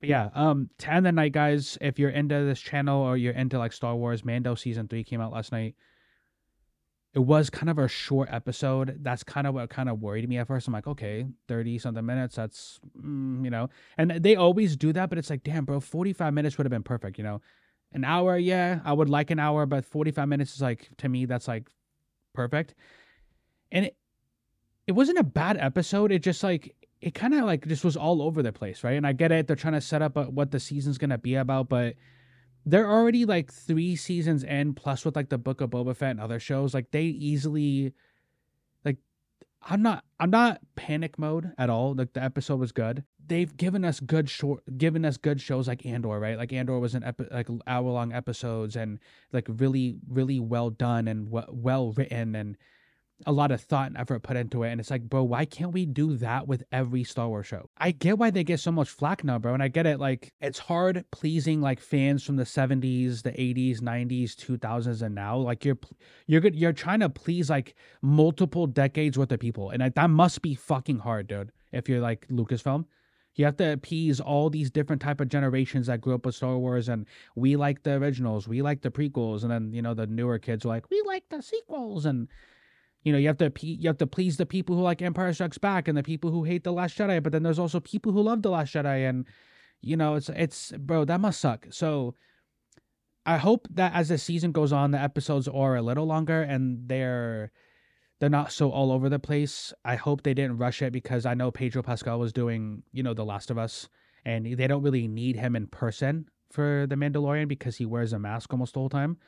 but 0.00 0.08
yeah, 0.08 0.28
um, 0.34 0.68
to 0.78 0.92
end 0.92 1.06
the 1.06 1.12
night, 1.12 1.32
guys. 1.32 1.78
If 1.80 1.98
you're 1.98 2.10
into 2.10 2.44
this 2.44 2.60
channel 2.60 3.02
or 3.02 3.16
you're 3.16 3.32
into 3.32 3.58
like 3.58 3.72
Star 3.72 3.96
Wars, 3.96 4.24
Mando 4.24 4.54
season 4.54 4.88
three 4.88 5.04
came 5.04 5.20
out 5.20 5.32
last 5.32 5.52
night. 5.52 5.74
It 7.14 7.20
was 7.20 7.48
kind 7.48 7.70
of 7.70 7.78
a 7.78 7.88
short 7.88 8.28
episode. 8.30 8.98
That's 9.00 9.24
kind 9.24 9.46
of 9.46 9.54
what 9.54 9.70
kind 9.70 9.88
of 9.88 10.00
worried 10.00 10.28
me 10.28 10.36
at 10.36 10.46
first. 10.46 10.68
I'm 10.68 10.74
like, 10.74 10.86
okay, 10.86 11.26
thirty 11.48 11.78
something 11.78 12.04
minutes. 12.04 12.36
That's 12.36 12.78
mm, 13.00 13.42
you 13.42 13.50
know, 13.50 13.70
and 13.96 14.10
they 14.10 14.36
always 14.36 14.76
do 14.76 14.92
that, 14.92 15.08
but 15.08 15.16
it's 15.16 15.30
like, 15.30 15.42
damn, 15.42 15.64
bro, 15.64 15.80
45 15.80 16.34
minutes 16.34 16.58
would 16.58 16.66
have 16.66 16.70
been 16.70 16.82
perfect, 16.82 17.16
you 17.16 17.24
know. 17.24 17.40
An 17.92 18.04
hour, 18.04 18.36
yeah, 18.36 18.80
I 18.84 18.92
would 18.92 19.08
like 19.08 19.30
an 19.30 19.38
hour, 19.38 19.64
but 19.66 19.84
45 19.84 20.28
minutes 20.28 20.54
is 20.54 20.62
like 20.62 20.88
to 20.98 21.08
me 21.08 21.24
that's 21.24 21.48
like 21.48 21.68
perfect. 22.34 22.74
And 23.72 23.86
it 23.86 23.96
it 24.86 24.92
wasn't 24.92 25.18
a 25.18 25.24
bad 25.24 25.56
episode. 25.58 26.12
It 26.12 26.22
just 26.22 26.42
like 26.42 26.74
it 27.00 27.14
kind 27.14 27.34
of 27.34 27.44
like 27.44 27.66
just 27.66 27.84
was 27.84 27.96
all 27.96 28.22
over 28.22 28.42
the 28.42 28.52
place, 28.52 28.82
right? 28.84 28.96
And 28.96 29.06
I 29.06 29.12
get 29.12 29.32
it; 29.32 29.46
they're 29.46 29.56
trying 29.56 29.74
to 29.74 29.80
set 29.80 30.02
up 30.02 30.16
uh, 30.16 30.24
what 30.24 30.50
the 30.50 30.60
season's 30.60 30.98
gonna 30.98 31.18
be 31.18 31.34
about, 31.34 31.68
but 31.68 31.94
they're 32.66 32.90
already 32.90 33.24
like 33.24 33.52
three 33.52 33.96
seasons 33.96 34.44
in, 34.44 34.74
plus 34.74 35.04
with 35.04 35.16
like 35.16 35.30
the 35.30 35.38
Book 35.38 35.60
of 35.60 35.70
Boba 35.70 35.96
Fett 35.96 36.10
and 36.10 36.20
other 36.20 36.38
shows. 36.38 36.74
Like 36.74 36.90
they 36.90 37.04
easily, 37.04 37.94
like, 38.84 38.98
I'm 39.62 39.82
not, 39.82 40.04
I'm 40.20 40.30
not 40.30 40.60
panic 40.76 41.18
mode 41.18 41.52
at 41.56 41.70
all. 41.70 41.94
Like 41.94 42.12
the 42.12 42.22
episode 42.22 42.60
was 42.60 42.72
good. 42.72 43.04
They've 43.28 43.54
given 43.56 43.84
us 43.84 44.00
good 44.00 44.28
short, 44.28 44.62
given 44.78 45.04
us 45.04 45.16
good 45.16 45.40
shows 45.40 45.68
like 45.68 45.84
Andor, 45.86 46.18
right? 46.18 46.36
Like 46.38 46.52
Andor 46.52 46.78
was 46.78 46.94
an 46.94 47.04
epi- 47.04 47.28
like 47.30 47.48
hour 47.66 47.90
long 47.90 48.12
episodes 48.12 48.74
and 48.74 48.98
like 49.32 49.46
really, 49.48 49.96
really 50.08 50.40
well 50.40 50.70
done 50.70 51.06
and 51.08 51.30
w- 51.30 51.46
well 51.52 51.92
written 51.92 52.34
and 52.34 52.56
a 53.26 53.32
lot 53.32 53.50
of 53.50 53.60
thought 53.60 53.88
and 53.88 53.96
effort 53.96 54.22
put 54.22 54.36
into 54.36 54.62
it. 54.62 54.70
And 54.70 54.80
it's 54.80 54.90
like, 54.90 55.02
bro, 55.02 55.24
why 55.24 55.44
can't 55.44 55.72
we 55.72 55.86
do 55.86 56.16
that 56.18 56.46
with 56.46 56.62
every 56.70 57.04
Star 57.04 57.28
Wars 57.28 57.46
show? 57.46 57.68
I 57.76 57.90
get 57.90 58.18
why 58.18 58.30
they 58.30 58.44
get 58.44 58.60
so 58.60 58.70
much 58.70 58.88
flack 58.88 59.24
now, 59.24 59.38
bro. 59.38 59.54
And 59.54 59.62
I 59.62 59.68
get 59.68 59.86
it. 59.86 59.98
Like, 59.98 60.32
it's 60.40 60.58
hard 60.58 61.04
pleasing 61.10 61.60
like 61.60 61.80
fans 61.80 62.22
from 62.22 62.36
the 62.36 62.44
70s, 62.44 63.22
the 63.22 63.32
80s, 63.32 63.80
90s, 63.80 64.36
2000s, 64.36 65.02
and 65.02 65.14
now. 65.14 65.36
Like, 65.36 65.64
you're 65.64 65.78
you're 66.26 66.40
good. 66.40 66.54
You're 66.54 66.72
trying 66.72 67.00
to 67.00 67.08
please 67.08 67.50
like 67.50 67.74
multiple 68.02 68.66
decades 68.66 69.18
worth 69.18 69.32
of 69.32 69.40
people, 69.40 69.70
and 69.70 69.82
that 69.82 70.10
must 70.10 70.42
be 70.42 70.54
fucking 70.54 71.00
hard, 71.00 71.26
dude. 71.26 71.50
If 71.72 71.88
you're 71.88 72.00
like 72.00 72.26
Lucasfilm. 72.28 72.86
You 73.38 73.44
have 73.44 73.56
to 73.58 73.72
appease 73.72 74.20
all 74.20 74.50
these 74.50 74.70
different 74.70 75.00
type 75.00 75.20
of 75.20 75.28
generations 75.28 75.86
that 75.86 76.00
grew 76.00 76.14
up 76.14 76.26
with 76.26 76.34
Star 76.34 76.58
Wars, 76.58 76.88
and 76.88 77.06
we 77.36 77.56
like 77.56 77.84
the 77.84 77.92
originals, 77.92 78.46
we 78.46 78.60
like 78.62 78.82
the 78.82 78.90
prequels, 78.90 79.42
and 79.42 79.50
then 79.50 79.72
you 79.72 79.80
know 79.80 79.94
the 79.94 80.06
newer 80.06 80.38
kids 80.38 80.64
are 80.64 80.68
like, 80.68 80.90
we 80.90 81.00
like 81.06 81.24
the 81.30 81.40
sequels, 81.40 82.04
and 82.04 82.28
you 83.04 83.12
know, 83.12 83.18
you 83.18 83.28
have 83.28 83.38
to 83.38 83.52
you 83.64 83.88
have 83.88 83.98
to 83.98 84.06
please 84.06 84.36
the 84.36 84.44
people 84.44 84.74
who 84.74 84.82
like 84.82 85.00
Empire 85.00 85.32
Strikes 85.32 85.56
Back 85.56 85.88
and 85.88 85.96
the 85.96 86.02
people 86.02 86.30
who 86.30 86.44
hate 86.44 86.64
the 86.64 86.72
Last 86.72 86.98
Jedi, 86.98 87.22
but 87.22 87.32
then 87.32 87.44
there's 87.44 87.58
also 87.58 87.80
people 87.80 88.12
who 88.12 88.22
love 88.22 88.42
the 88.42 88.50
Last 88.50 88.74
Jedi, 88.74 89.08
and 89.08 89.24
you 89.80 89.96
know, 89.96 90.16
it's 90.16 90.28
it's 90.30 90.72
bro, 90.72 91.04
that 91.04 91.20
must 91.20 91.40
suck. 91.40 91.68
So 91.70 92.16
I 93.24 93.36
hope 93.36 93.68
that 93.70 93.94
as 93.94 94.08
the 94.08 94.18
season 94.18 94.52
goes 94.52 94.72
on, 94.72 94.90
the 94.90 94.98
episodes 94.98 95.46
are 95.46 95.76
a 95.76 95.82
little 95.82 96.06
longer 96.06 96.42
and 96.42 96.88
they're 96.88 97.52
they're 98.20 98.28
not 98.28 98.52
so 98.52 98.70
all 98.70 98.90
over 98.90 99.08
the 99.08 99.18
place. 99.18 99.72
I 99.84 99.96
hope 99.96 100.22
they 100.22 100.34
didn't 100.34 100.58
rush 100.58 100.82
it 100.82 100.92
because 100.92 101.24
I 101.24 101.34
know 101.34 101.50
Pedro 101.50 101.82
Pascal 101.82 102.18
was 102.18 102.32
doing, 102.32 102.82
you 102.92 103.02
know, 103.02 103.14
The 103.14 103.24
Last 103.24 103.50
of 103.50 103.58
Us, 103.58 103.88
and 104.24 104.44
they 104.44 104.66
don't 104.66 104.82
really 104.82 105.06
need 105.06 105.36
him 105.36 105.54
in 105.54 105.66
person 105.68 106.28
for 106.50 106.86
the 106.88 106.96
Mandalorian 106.96 107.48
because 107.48 107.76
he 107.76 107.86
wears 107.86 108.12
a 108.12 108.18
mask 108.18 108.52
almost 108.52 108.74
the 108.74 108.80
whole 108.80 108.88
time. 108.88 109.18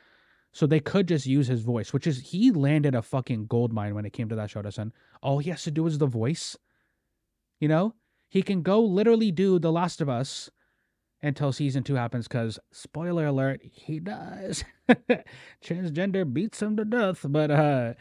So 0.53 0.67
they 0.67 0.81
could 0.81 1.07
just 1.07 1.25
use 1.25 1.47
his 1.47 1.61
voice, 1.61 1.93
which 1.93 2.05
is 2.05 2.19
he 2.19 2.51
landed 2.51 2.93
a 2.93 3.01
fucking 3.01 3.47
gold 3.47 3.71
mine 3.71 3.95
when 3.95 4.05
it 4.05 4.11
came 4.11 4.27
to 4.27 4.35
that 4.35 4.49
Shodasan. 4.49 4.91
All 5.21 5.39
he 5.39 5.49
has 5.49 5.63
to 5.63 5.71
do 5.71 5.87
is 5.87 5.97
the 5.97 6.07
voice. 6.07 6.57
You 7.59 7.69
know? 7.69 7.95
He 8.27 8.41
can 8.41 8.61
go 8.61 8.81
literally 8.81 9.31
do 9.31 9.59
The 9.59 9.71
Last 9.71 10.01
of 10.01 10.09
Us 10.09 10.49
until 11.21 11.51
season 11.51 11.83
two 11.83 11.95
happens, 11.95 12.27
because 12.27 12.59
spoiler 12.71 13.27
alert, 13.27 13.61
he 13.63 13.99
does. 13.99 14.63
Transgender 15.63 16.31
beats 16.31 16.61
him 16.61 16.75
to 16.77 16.85
death. 16.85 17.25
But 17.27 17.51
uh 17.51 17.93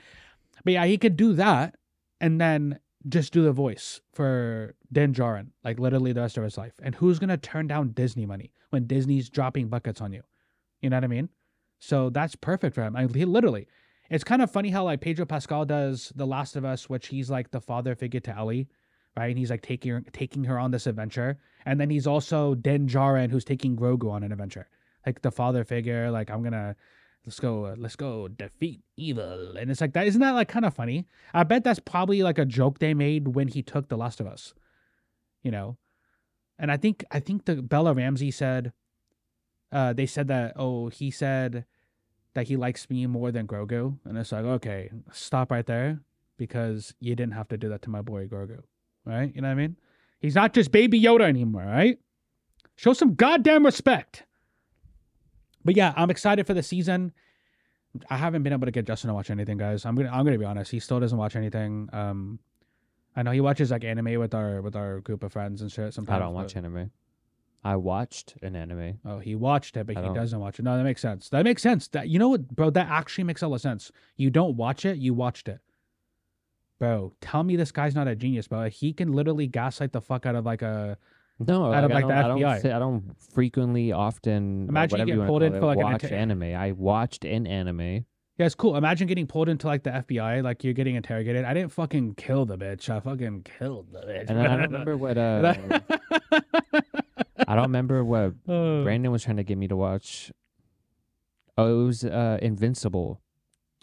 but 0.65 0.73
yeah, 0.73 0.85
he 0.87 0.99
could 0.99 1.17
do 1.17 1.33
that 1.35 1.77
and 2.21 2.41
then 2.41 2.79
just 3.09 3.33
do 3.33 3.43
the 3.43 3.53
voice 3.53 4.01
for 4.13 4.75
Din 4.93 5.15
Djarin, 5.15 5.49
like 5.65 5.79
literally 5.79 6.13
the 6.13 6.21
rest 6.21 6.37
of 6.37 6.45
his 6.45 6.59
life. 6.59 6.75
And 6.83 6.95
who's 6.95 7.19
gonna 7.19 7.37
turn 7.37 7.67
down 7.67 7.93
Disney 7.93 8.27
money 8.27 8.53
when 8.71 8.87
Disney's 8.87 9.31
dropping 9.31 9.69
buckets 9.69 10.01
on 10.01 10.13
you? 10.13 10.23
You 10.83 10.91
know 10.91 10.97
what 10.97 11.05
I 11.05 11.09
mean? 11.09 11.29
So 11.79 12.11
that's 12.11 12.37
perfect 12.37 12.75
for 12.75 12.83
him. 12.83 12.95
I, 12.95 13.07
he 13.07 13.25
literally, 13.25 13.67
it's 14.11 14.25
kind 14.25 14.43
of 14.43 14.51
funny 14.51 14.71
how 14.71 14.85
like 14.85 15.01
Pedro 15.01 15.25
Pascal 15.25 15.65
does 15.65 16.13
The 16.15 16.27
Last 16.27 16.57
of 16.57 16.65
Us, 16.65 16.89
which 16.89 17.09
he's 17.09 17.31
like 17.31 17.51
the 17.51 17.61
father 17.61 17.95
figure 17.95 18.21
to 18.21 18.37
Ellie, 18.37 18.69
right? 19.17 19.29
And 19.29 19.39
he's 19.39 19.51
like 19.51 19.63
taking 19.63 19.93
her, 19.93 20.03
taking 20.13 20.45
her 20.45 20.59
on 20.59 20.71
this 20.71 20.87
adventure, 20.87 21.39
and 21.65 21.81
then 21.81 21.91
he's 21.91 22.07
also 22.07 22.55
Din 22.55 22.87
Djarin, 22.87 23.31
who's 23.31 23.45
taking 23.45 23.77
Grogu 23.77 24.11
on 24.11 24.23
an 24.23 24.33
adventure, 24.33 24.69
like 25.07 25.23
the 25.23 25.31
father 25.31 25.65
figure. 25.65 26.11
Like 26.11 26.31
I'm 26.31 26.43
gonna 26.43 26.77
let's 27.25 27.41
go, 27.41 27.67
uh, 27.67 27.75
let's 27.79 27.97
go 27.97 28.29
defeat 28.29 28.81
evil, 28.97 29.57
and 29.57 29.71
it's 29.71 29.81
like 29.81 29.93
that. 29.95 30.07
Isn't 30.07 30.21
that 30.21 30.33
like 30.35 30.49
kind 30.49 30.65
of 30.65 30.75
funny? 30.75 31.07
I 31.35 31.45
bet 31.45 31.65
that's 31.65 31.81
probably 31.81 32.23
like 32.23 32.39
a 32.39 32.45
joke 32.45 32.79
they 32.79 32.95
made 32.95 33.29
when 33.29 33.49
he 33.49 33.63
took 33.63 33.89
The 33.89 33.97
Last 33.97 34.21
of 34.21 34.27
Us, 34.27 34.55
you 35.43 35.51
know. 35.51 35.77
And 36.59 36.71
I 36.71 36.77
think 36.77 37.05
I 37.11 37.21
think 37.21 37.45
the 37.45 37.57
Bella 37.63 37.95
Ramsey 37.95 38.31
said 38.31 38.73
uh, 39.73 39.93
they 39.93 40.07
said 40.07 40.29
that 40.29 40.55
oh 40.57 40.89
he 40.89 41.11
said 41.11 41.65
that 42.35 42.47
he 42.49 42.57
likes 42.57 42.89
me 42.89 43.07
more 43.07 43.33
than 43.33 43.47
Grogu, 43.47 43.99
and 44.05 44.19
it's 44.19 44.33
like 44.33 44.45
okay, 44.45 44.91
stop 45.13 45.51
right 45.51 45.67
there 45.67 46.01
because 46.37 46.95
you 47.01 47.15
didn't 47.15 47.35
have 47.35 47.49
to 47.49 47.59
do 47.59 47.69
that 47.69 47.83
to 47.83 47.91
my 47.91 48.03
boy 48.03 48.27
Grogu, 48.27 48.63
right? 49.05 49.35
You 49.35 49.43
know 49.43 49.49
what 49.49 49.53
I 49.53 49.57
mean? 49.57 49.77
He's 50.21 50.35
not 50.35 50.53
just 50.53 50.71
Baby 50.71 51.01
Yoda 51.01 51.23
anymore, 51.23 51.65
right? 51.65 51.99
Show 52.77 52.93
some 52.93 53.15
goddamn 53.15 53.65
respect. 53.65 54.25
But 55.65 55.77
yeah, 55.77 55.93
I'm 55.97 56.11
excited 56.11 56.47
for 56.47 56.55
the 56.55 56.63
season. 56.63 57.13
I 58.09 58.17
haven't 58.17 58.43
been 58.45 58.53
able 58.53 58.67
to 58.67 58.71
get 58.71 58.87
Justin 58.87 59.09
to 59.09 59.15
watch 59.15 59.31
anything, 59.31 59.59
guys. 59.59 59.85
I'm 59.85 59.95
gonna 59.97 60.11
I'm 60.11 60.25
gonna 60.25 60.39
be 60.39 60.45
honest. 60.45 60.71
He 60.71 60.79
still 60.81 61.01
doesn't 61.01 61.19
watch 61.19 61.35
anything. 61.37 61.89
Um, 61.93 62.39
I 63.17 63.23
know 63.25 63.33
he 63.33 63.41
watches 63.41 63.71
like 63.73 63.83
anime 63.85 64.19
with 64.21 64.35
our 64.35 64.63
with 64.63 64.77
our 64.77 65.01
group 65.01 65.23
of 65.25 65.33
friends 65.33 65.61
and 65.61 65.71
shit. 65.73 65.93
Sometimes 65.93 66.17
I 66.17 66.19
don't 66.21 66.35
watch 66.35 66.55
anime. 66.57 66.91
I 67.63 67.77
watched 67.77 68.37
an 68.43 68.57
anime. 68.57 69.01
Oh, 69.05 69.19
he 69.19 69.35
watched 69.35 69.77
it, 69.77 69.87
but 69.87 69.97
I 69.97 70.01
he 70.01 70.07
don't- 70.07 70.15
doesn't 70.15 70.39
watch 70.41 70.59
it. 70.59 70.63
No, 70.63 70.79
that 70.79 70.85
makes 70.85 71.03
sense. 71.03 71.29
That 71.29 71.45
makes 71.45 71.63
sense. 71.63 71.89
That 71.89 72.09
you 72.09 72.19
know 72.19 72.29
what, 72.31 72.49
bro? 72.55 72.71
That 72.71 72.89
actually 72.89 73.25
makes 73.25 73.43
a 73.43 73.49
lot 73.49 73.57
of 73.57 73.61
sense. 73.61 73.91
You 74.17 74.31
don't 74.31 74.57
watch 74.57 74.85
it, 74.87 74.97
you 74.99 75.13
watched 75.13 75.49
it, 75.49 75.61
bro. 76.79 77.13
Tell 77.21 77.43
me 77.43 77.57
this 77.57 77.73
guy's 77.73 77.95
not 77.95 78.09
a 78.09 78.15
genius, 78.15 78.49
bro. 78.49 78.71
He 78.71 78.93
can 78.93 79.13
literally 79.13 79.47
gaslight 79.47 79.93
the 79.93 80.01
fuck 80.01 80.27
out 80.27 80.37
of 80.37 80.47
like 80.47 80.63
a. 80.63 80.97
No, 81.41 81.73
Out 81.73 81.85
of, 81.85 81.91
like, 81.91 82.05
like, 82.05 82.15
I 82.15 82.23
the 82.23 82.29
don't, 82.29 82.45
I 82.45 82.59
FBI. 82.59 82.63
don't, 82.63 82.73
I 82.73 82.79
don't 82.79 83.17
frequently, 83.33 83.93
often, 83.93 84.67
Imagine 84.69 84.99
you 84.99 85.03
whatever 85.05 85.07
get 85.07 85.19
wanna 85.19 85.29
pulled 85.31 85.43
in 85.43 85.53
for, 85.61 85.67
like, 85.67 85.79
an 85.79 85.83
watch 85.85 86.05
inter- 86.05 86.15
anime. 86.17 86.43
I 86.55 86.73
watched 86.73 87.25
an 87.25 87.47
anime. 87.47 87.81
Yeah, 88.37 88.47
it's 88.47 88.55
cool. 88.55 88.77
Imagine 88.77 89.07
getting 89.07 89.27
pulled 89.27 89.49
into 89.51 89.67
like 89.67 89.83
the 89.83 89.91
FBI, 89.91 90.43
like 90.43 90.65
you're 90.65 90.73
getting 90.73 90.95
interrogated. 90.95 91.45
I 91.45 91.53
didn't 91.53 91.73
fucking 91.73 92.15
kill 92.15 92.47
the 92.47 92.57
bitch. 92.57 92.89
I 92.89 92.99
fucking 93.01 93.43
killed 93.59 93.93
the 93.93 94.01
bitch. 94.01 94.31
And 94.31 94.41
I 94.41 94.47
don't 94.47 94.61
remember 94.73 94.97
what 94.97 95.19
uh, 95.19 95.55
I 97.47 97.55
don't 97.55 97.65
remember 97.65 98.03
what 98.05 98.33
Oh. 98.49 98.83
Brandon 98.83 99.13
was 99.13 99.25
trying 99.25 99.37
to 99.37 99.45
get 99.45 99.59
me 99.59 99.69
to 99.69 99.77
watch. 99.77 100.33
Oh, 101.59 101.83
it 101.83 101.85
was 101.85 102.03
uh, 102.05 102.39
Invincible. 102.41 103.21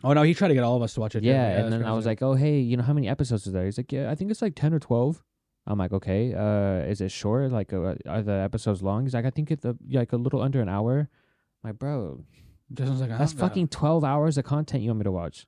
oh 0.03 0.13
no, 0.13 0.23
he 0.23 0.33
tried 0.33 0.47
to 0.49 0.53
get 0.55 0.63
all 0.63 0.75
of 0.75 0.81
us 0.81 0.93
to 0.95 1.01
watch 1.01 1.15
it. 1.15 1.21
too. 1.21 1.27
Yeah, 1.27 1.59
and 1.59 1.71
then 1.71 1.85
I 1.85 1.91
was 1.93 2.05
like, 2.07 2.21
"Oh, 2.23 2.33
hey, 2.33 2.59
you 2.59 2.77
know 2.77 2.83
how 2.83 2.93
many 2.93 3.07
episodes 3.07 3.47
are 3.47 3.51
there?" 3.51 3.65
He's 3.65 3.77
like, 3.77 3.91
"Yeah, 3.91 4.09
I 4.09 4.15
think 4.15 4.31
it's 4.31 4.41
like 4.41 4.55
ten 4.55 4.73
or 4.73 4.79
12. 4.79 5.23
I'm 5.67 5.77
like, 5.77 5.91
"Okay, 5.91 6.33
uh, 6.33 6.89
is 6.89 7.01
it 7.01 7.11
short? 7.11 7.51
Like, 7.51 7.73
uh, 7.73 7.95
are 8.07 8.21
the 8.21 8.31
episodes 8.31 8.81
long?" 8.81 9.03
He's 9.03 9.13
like, 9.13 9.25
"I 9.25 9.29
think 9.29 9.51
it's 9.51 9.65
a, 9.65 9.75
like 9.91 10.13
a 10.13 10.17
little 10.17 10.41
under 10.41 10.61
an 10.61 10.69
hour." 10.69 11.09
I'm 11.63 11.69
like, 11.69 11.79
bro, 11.79 12.23
Justin's 12.73 13.01
like, 13.01 13.09
that's 13.09 13.33
fucking 13.33 13.67
twelve 13.67 14.03
hours 14.03 14.37
of 14.37 14.45
content 14.45 14.83
you 14.83 14.89
want 14.89 14.99
me 14.99 15.03
to 15.03 15.11
watch 15.11 15.45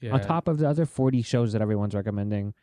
yeah. 0.00 0.12
on 0.12 0.20
top 0.20 0.48
of 0.48 0.58
the 0.58 0.68
other 0.68 0.86
forty 0.86 1.22
shows 1.22 1.52
that 1.52 1.60
everyone's 1.60 1.94
recommending. 1.94 2.54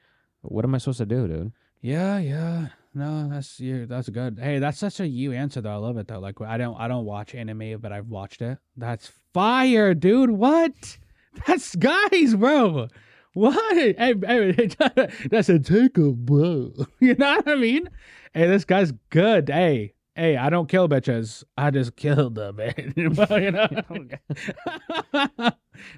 What 0.41 0.63
am 0.63 0.73
I 0.73 0.77
supposed 0.77 0.99
to 0.99 1.05
do, 1.05 1.27
dude? 1.27 1.51
Yeah, 1.81 2.17
yeah. 2.17 2.67
No, 2.93 3.27
that's 3.29 3.59
you. 3.59 3.85
That's 3.85 4.07
good. 4.07 4.39
Hey, 4.41 4.59
that's 4.59 4.77
such 4.77 5.01
a 5.01 5.07
you 5.07 5.33
answer 5.33 5.59
though. 5.59 5.73
I 5.73 5.75
love 5.75 5.97
it 5.97 6.07
though. 6.07 6.19
Like 6.19 6.39
I 6.39 6.57
don't, 6.57 6.79
I 6.79 6.87
don't 6.87 7.05
watch 7.05 7.35
anime, 7.35 7.79
but 7.81 7.91
I've 7.91 8.07
watched 8.07 8.41
it. 8.41 8.57
That's 8.77 9.11
fire, 9.33 9.93
dude. 9.93 10.31
What? 10.31 10.97
That's 11.45 11.75
guys, 11.75 12.35
bro. 12.35 12.87
What? 13.35 13.75
Hey, 13.75 13.93
hey, 13.97 14.69
that's 15.29 15.49
a 15.49 15.59
tickle, 15.59 16.13
bro. 16.13 16.71
You 17.01 17.15
know 17.15 17.35
what 17.35 17.49
I 17.49 17.55
mean? 17.55 17.89
Hey, 18.33 18.47
this 18.47 18.63
guy's 18.63 18.93
good. 19.09 19.49
Hey, 19.49 19.93
hey, 20.15 20.37
I 20.37 20.49
don't 20.49 20.69
kill 20.69 20.87
bitches. 20.87 21.43
I 21.57 21.69
just 21.69 21.97
kill 21.97 22.29
them, 22.31 22.55
man. 22.55 22.93
you 22.95 23.09
know? 23.51 23.67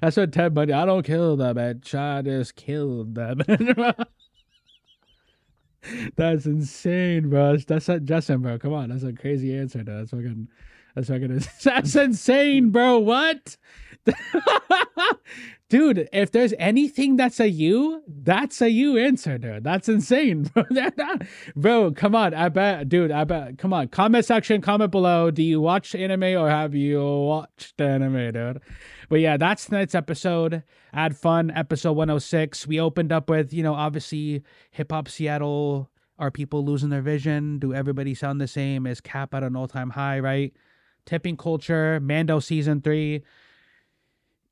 That's 0.00 0.16
what 0.16 0.32
Ted 0.32 0.52
Bundy. 0.52 0.72
I 0.72 0.84
don't 0.84 1.06
kill 1.06 1.36
them, 1.36 1.56
bitch. 1.56 1.94
I 1.94 2.22
just 2.22 2.56
kill 2.56 3.04
them. 3.04 3.40
That's 6.16 6.46
insane, 6.46 7.30
bro. 7.30 7.52
That's, 7.52 7.64
that's 7.66 7.86
not 7.86 8.02
Justin, 8.02 8.42
bro. 8.42 8.58
Come 8.58 8.72
on, 8.72 8.88
that's 8.88 9.04
a 9.04 9.12
crazy 9.12 9.56
answer. 9.56 9.84
Though. 9.84 9.98
That's 9.98 10.10
fucking. 10.10 10.48
That's 10.96 11.06
fucking. 11.08 11.40
That's 11.62 11.94
insane, 11.94 12.70
bro. 12.70 12.98
What? 12.98 13.56
Dude, 15.68 16.08
if 16.12 16.30
there's 16.30 16.54
anything 16.58 17.16
that's 17.16 17.40
a 17.40 17.48
you, 17.48 18.02
that's 18.06 18.60
a 18.62 18.70
you 18.70 18.96
answer, 18.96 19.38
dude. 19.38 19.64
That's 19.64 19.88
insane, 19.88 20.44
bro. 20.54 20.64
Bro, 21.56 21.92
come 21.92 22.14
on. 22.14 22.34
I 22.34 22.48
bet, 22.48 22.88
dude. 22.88 23.10
I 23.10 23.24
bet. 23.24 23.58
Come 23.58 23.72
on. 23.72 23.88
Comment 23.88 24.24
section. 24.24 24.60
Comment 24.60 24.90
below. 24.90 25.30
Do 25.30 25.42
you 25.42 25.60
watch 25.60 25.94
anime 25.94 26.36
or 26.36 26.48
have 26.48 26.74
you 26.74 27.02
watched 27.02 27.80
anime, 27.80 28.32
dude? 28.32 28.60
But 29.08 29.20
yeah, 29.20 29.36
that's 29.36 29.66
tonight's 29.66 29.94
episode. 29.94 30.62
Had 30.92 31.16
fun. 31.16 31.50
Episode 31.50 31.92
106. 31.92 32.66
We 32.66 32.80
opened 32.80 33.12
up 33.12 33.28
with, 33.28 33.52
you 33.52 33.62
know, 33.62 33.74
obviously 33.74 34.42
hip 34.70 34.92
hop 34.92 35.08
Seattle. 35.08 35.90
Are 36.18 36.30
people 36.32 36.64
losing 36.64 36.88
their 36.88 37.02
vision? 37.02 37.58
Do 37.60 37.72
everybody 37.72 38.12
sound 38.12 38.40
the 38.40 38.48
same? 38.48 38.86
Is 38.86 39.00
Cap 39.00 39.34
at 39.34 39.44
an 39.44 39.54
all 39.54 39.68
time 39.68 39.90
high, 39.90 40.18
right? 40.18 40.52
Tipping 41.06 41.36
Culture, 41.36 42.00
Mando 42.00 42.40
season 42.40 42.80
three. 42.82 43.22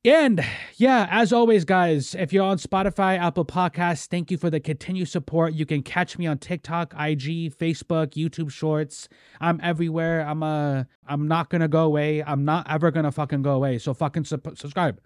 And 0.07 0.40
yeah, 0.77 1.09
as 1.11 1.33
always, 1.33 1.64
guys, 1.64 2.14
if 2.14 2.33
you're 2.33 2.45
on 2.45 2.59
Spotify, 2.59 3.19
Apple 3.19 3.45
Podcasts, 3.45 4.07
thank 4.07 4.31
you 4.31 4.38
for 4.38 4.51
the 4.51 4.61
continued 4.61 5.09
support. 5.09 5.53
You 5.55 5.66
can 5.66 5.83
catch 5.83 6.16
me 6.16 6.29
on 6.29 6.38
TikTok, 6.38 6.95
IG, 6.95 7.53
Facebook, 7.59 8.11
YouTube 8.11 8.53
Shorts. 8.53 9.09
I'm 9.40 9.59
everywhere. 9.64 10.21
I'm 10.21 10.45
uh, 10.45 10.85
I'm 11.09 11.27
not 11.27 11.51
gonna 11.51 11.66
go 11.66 11.83
away. 11.83 12.23
I'm 12.23 12.45
not 12.45 12.71
ever 12.71 12.92
gonna 12.92 13.11
fucking 13.11 13.42
go 13.42 13.55
away. 13.55 13.79
So 13.79 13.95
fucking 13.95 14.27
su- 14.27 14.40
subscribe. 14.55 15.01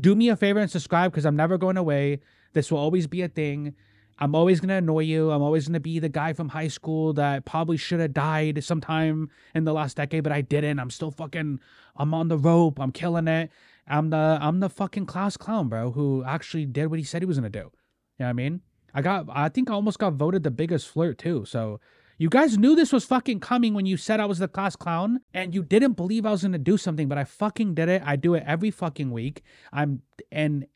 Do 0.00 0.16
me 0.16 0.30
a 0.30 0.36
favor 0.36 0.58
and 0.58 0.68
subscribe 0.68 1.12
because 1.12 1.26
I'm 1.26 1.36
never 1.36 1.56
going 1.56 1.76
away. 1.76 2.18
This 2.52 2.72
will 2.72 2.78
always 2.78 3.06
be 3.06 3.22
a 3.22 3.28
thing. 3.28 3.76
I'm 4.18 4.34
always 4.34 4.58
gonna 4.58 4.78
annoy 4.78 5.04
you. 5.04 5.30
I'm 5.30 5.42
always 5.42 5.68
gonna 5.68 5.78
be 5.78 6.00
the 6.00 6.08
guy 6.08 6.32
from 6.32 6.48
high 6.48 6.68
school 6.68 7.12
that 7.12 7.44
probably 7.44 7.76
should 7.76 8.00
have 8.00 8.14
died 8.14 8.64
sometime 8.64 9.30
in 9.54 9.62
the 9.62 9.72
last 9.72 9.96
decade, 9.96 10.24
but 10.24 10.32
I 10.32 10.40
didn't. 10.40 10.80
I'm 10.80 10.90
still 10.90 11.12
fucking. 11.12 11.60
I'm 11.96 12.14
on 12.14 12.26
the 12.26 12.38
rope. 12.38 12.80
I'm 12.80 12.90
killing 12.90 13.28
it. 13.28 13.52
I'm 13.86 14.10
the 14.10 14.38
I'm 14.40 14.60
the 14.60 14.68
fucking 14.68 15.06
class 15.06 15.36
clown, 15.36 15.68
bro, 15.68 15.92
who 15.92 16.24
actually 16.24 16.66
did 16.66 16.86
what 16.86 16.98
he 16.98 17.04
said 17.04 17.22
he 17.22 17.26
was 17.26 17.38
gonna 17.38 17.50
do. 17.50 17.58
You 17.58 17.64
know 17.64 18.26
what 18.26 18.28
I 18.28 18.32
mean? 18.32 18.60
I 18.94 19.02
got 19.02 19.26
I 19.30 19.48
think 19.48 19.70
I 19.70 19.74
almost 19.74 19.98
got 19.98 20.14
voted 20.14 20.42
the 20.42 20.50
biggest 20.50 20.88
flirt 20.88 21.18
too. 21.18 21.44
So 21.44 21.80
you 22.18 22.28
guys 22.28 22.58
knew 22.58 22.76
this 22.76 22.92
was 22.92 23.04
fucking 23.04 23.40
coming 23.40 23.72
when 23.74 23.86
you 23.86 23.96
said 23.96 24.20
I 24.20 24.26
was 24.26 24.38
the 24.38 24.48
class 24.48 24.76
clown 24.76 25.20
and 25.32 25.54
you 25.54 25.62
didn't 25.62 25.92
believe 25.92 26.26
I 26.26 26.30
was 26.30 26.42
gonna 26.42 26.58
do 26.58 26.76
something, 26.76 27.08
but 27.08 27.18
I 27.18 27.24
fucking 27.24 27.74
did 27.74 27.88
it. 27.88 28.02
I 28.04 28.16
do 28.16 28.34
it 28.34 28.44
every 28.46 28.70
fucking 28.70 29.10
week. 29.10 29.42
I'm 29.72 30.02
and 30.30 30.66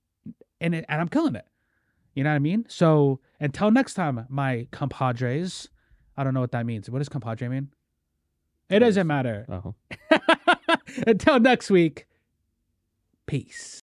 and 0.61 0.75
it, 0.75 0.85
and 0.88 1.01
I'm 1.01 1.09
killing 1.09 1.35
it. 1.35 1.47
You 2.14 2.25
know 2.25 2.31
what 2.31 2.37
I 2.37 2.40
mean? 2.40 2.64
So 2.69 3.21
until 3.40 3.71
next 3.71 3.95
time, 3.95 4.27
my 4.29 4.67
compadres. 4.71 5.69
I 6.17 6.23
don't 6.23 6.33
know 6.33 6.40
what 6.40 6.53
that 6.53 6.64
means. 6.64 6.88
What 6.88 7.01
does 7.01 7.09
compadre 7.09 7.49
mean? 7.49 7.71
It 8.71 8.79
doesn't 8.79 9.07
matter. 9.07 9.47
Oh. 9.49 9.75
Until 11.07 11.38
next 11.40 11.71
week. 11.71 12.07
Peace. 13.27 13.83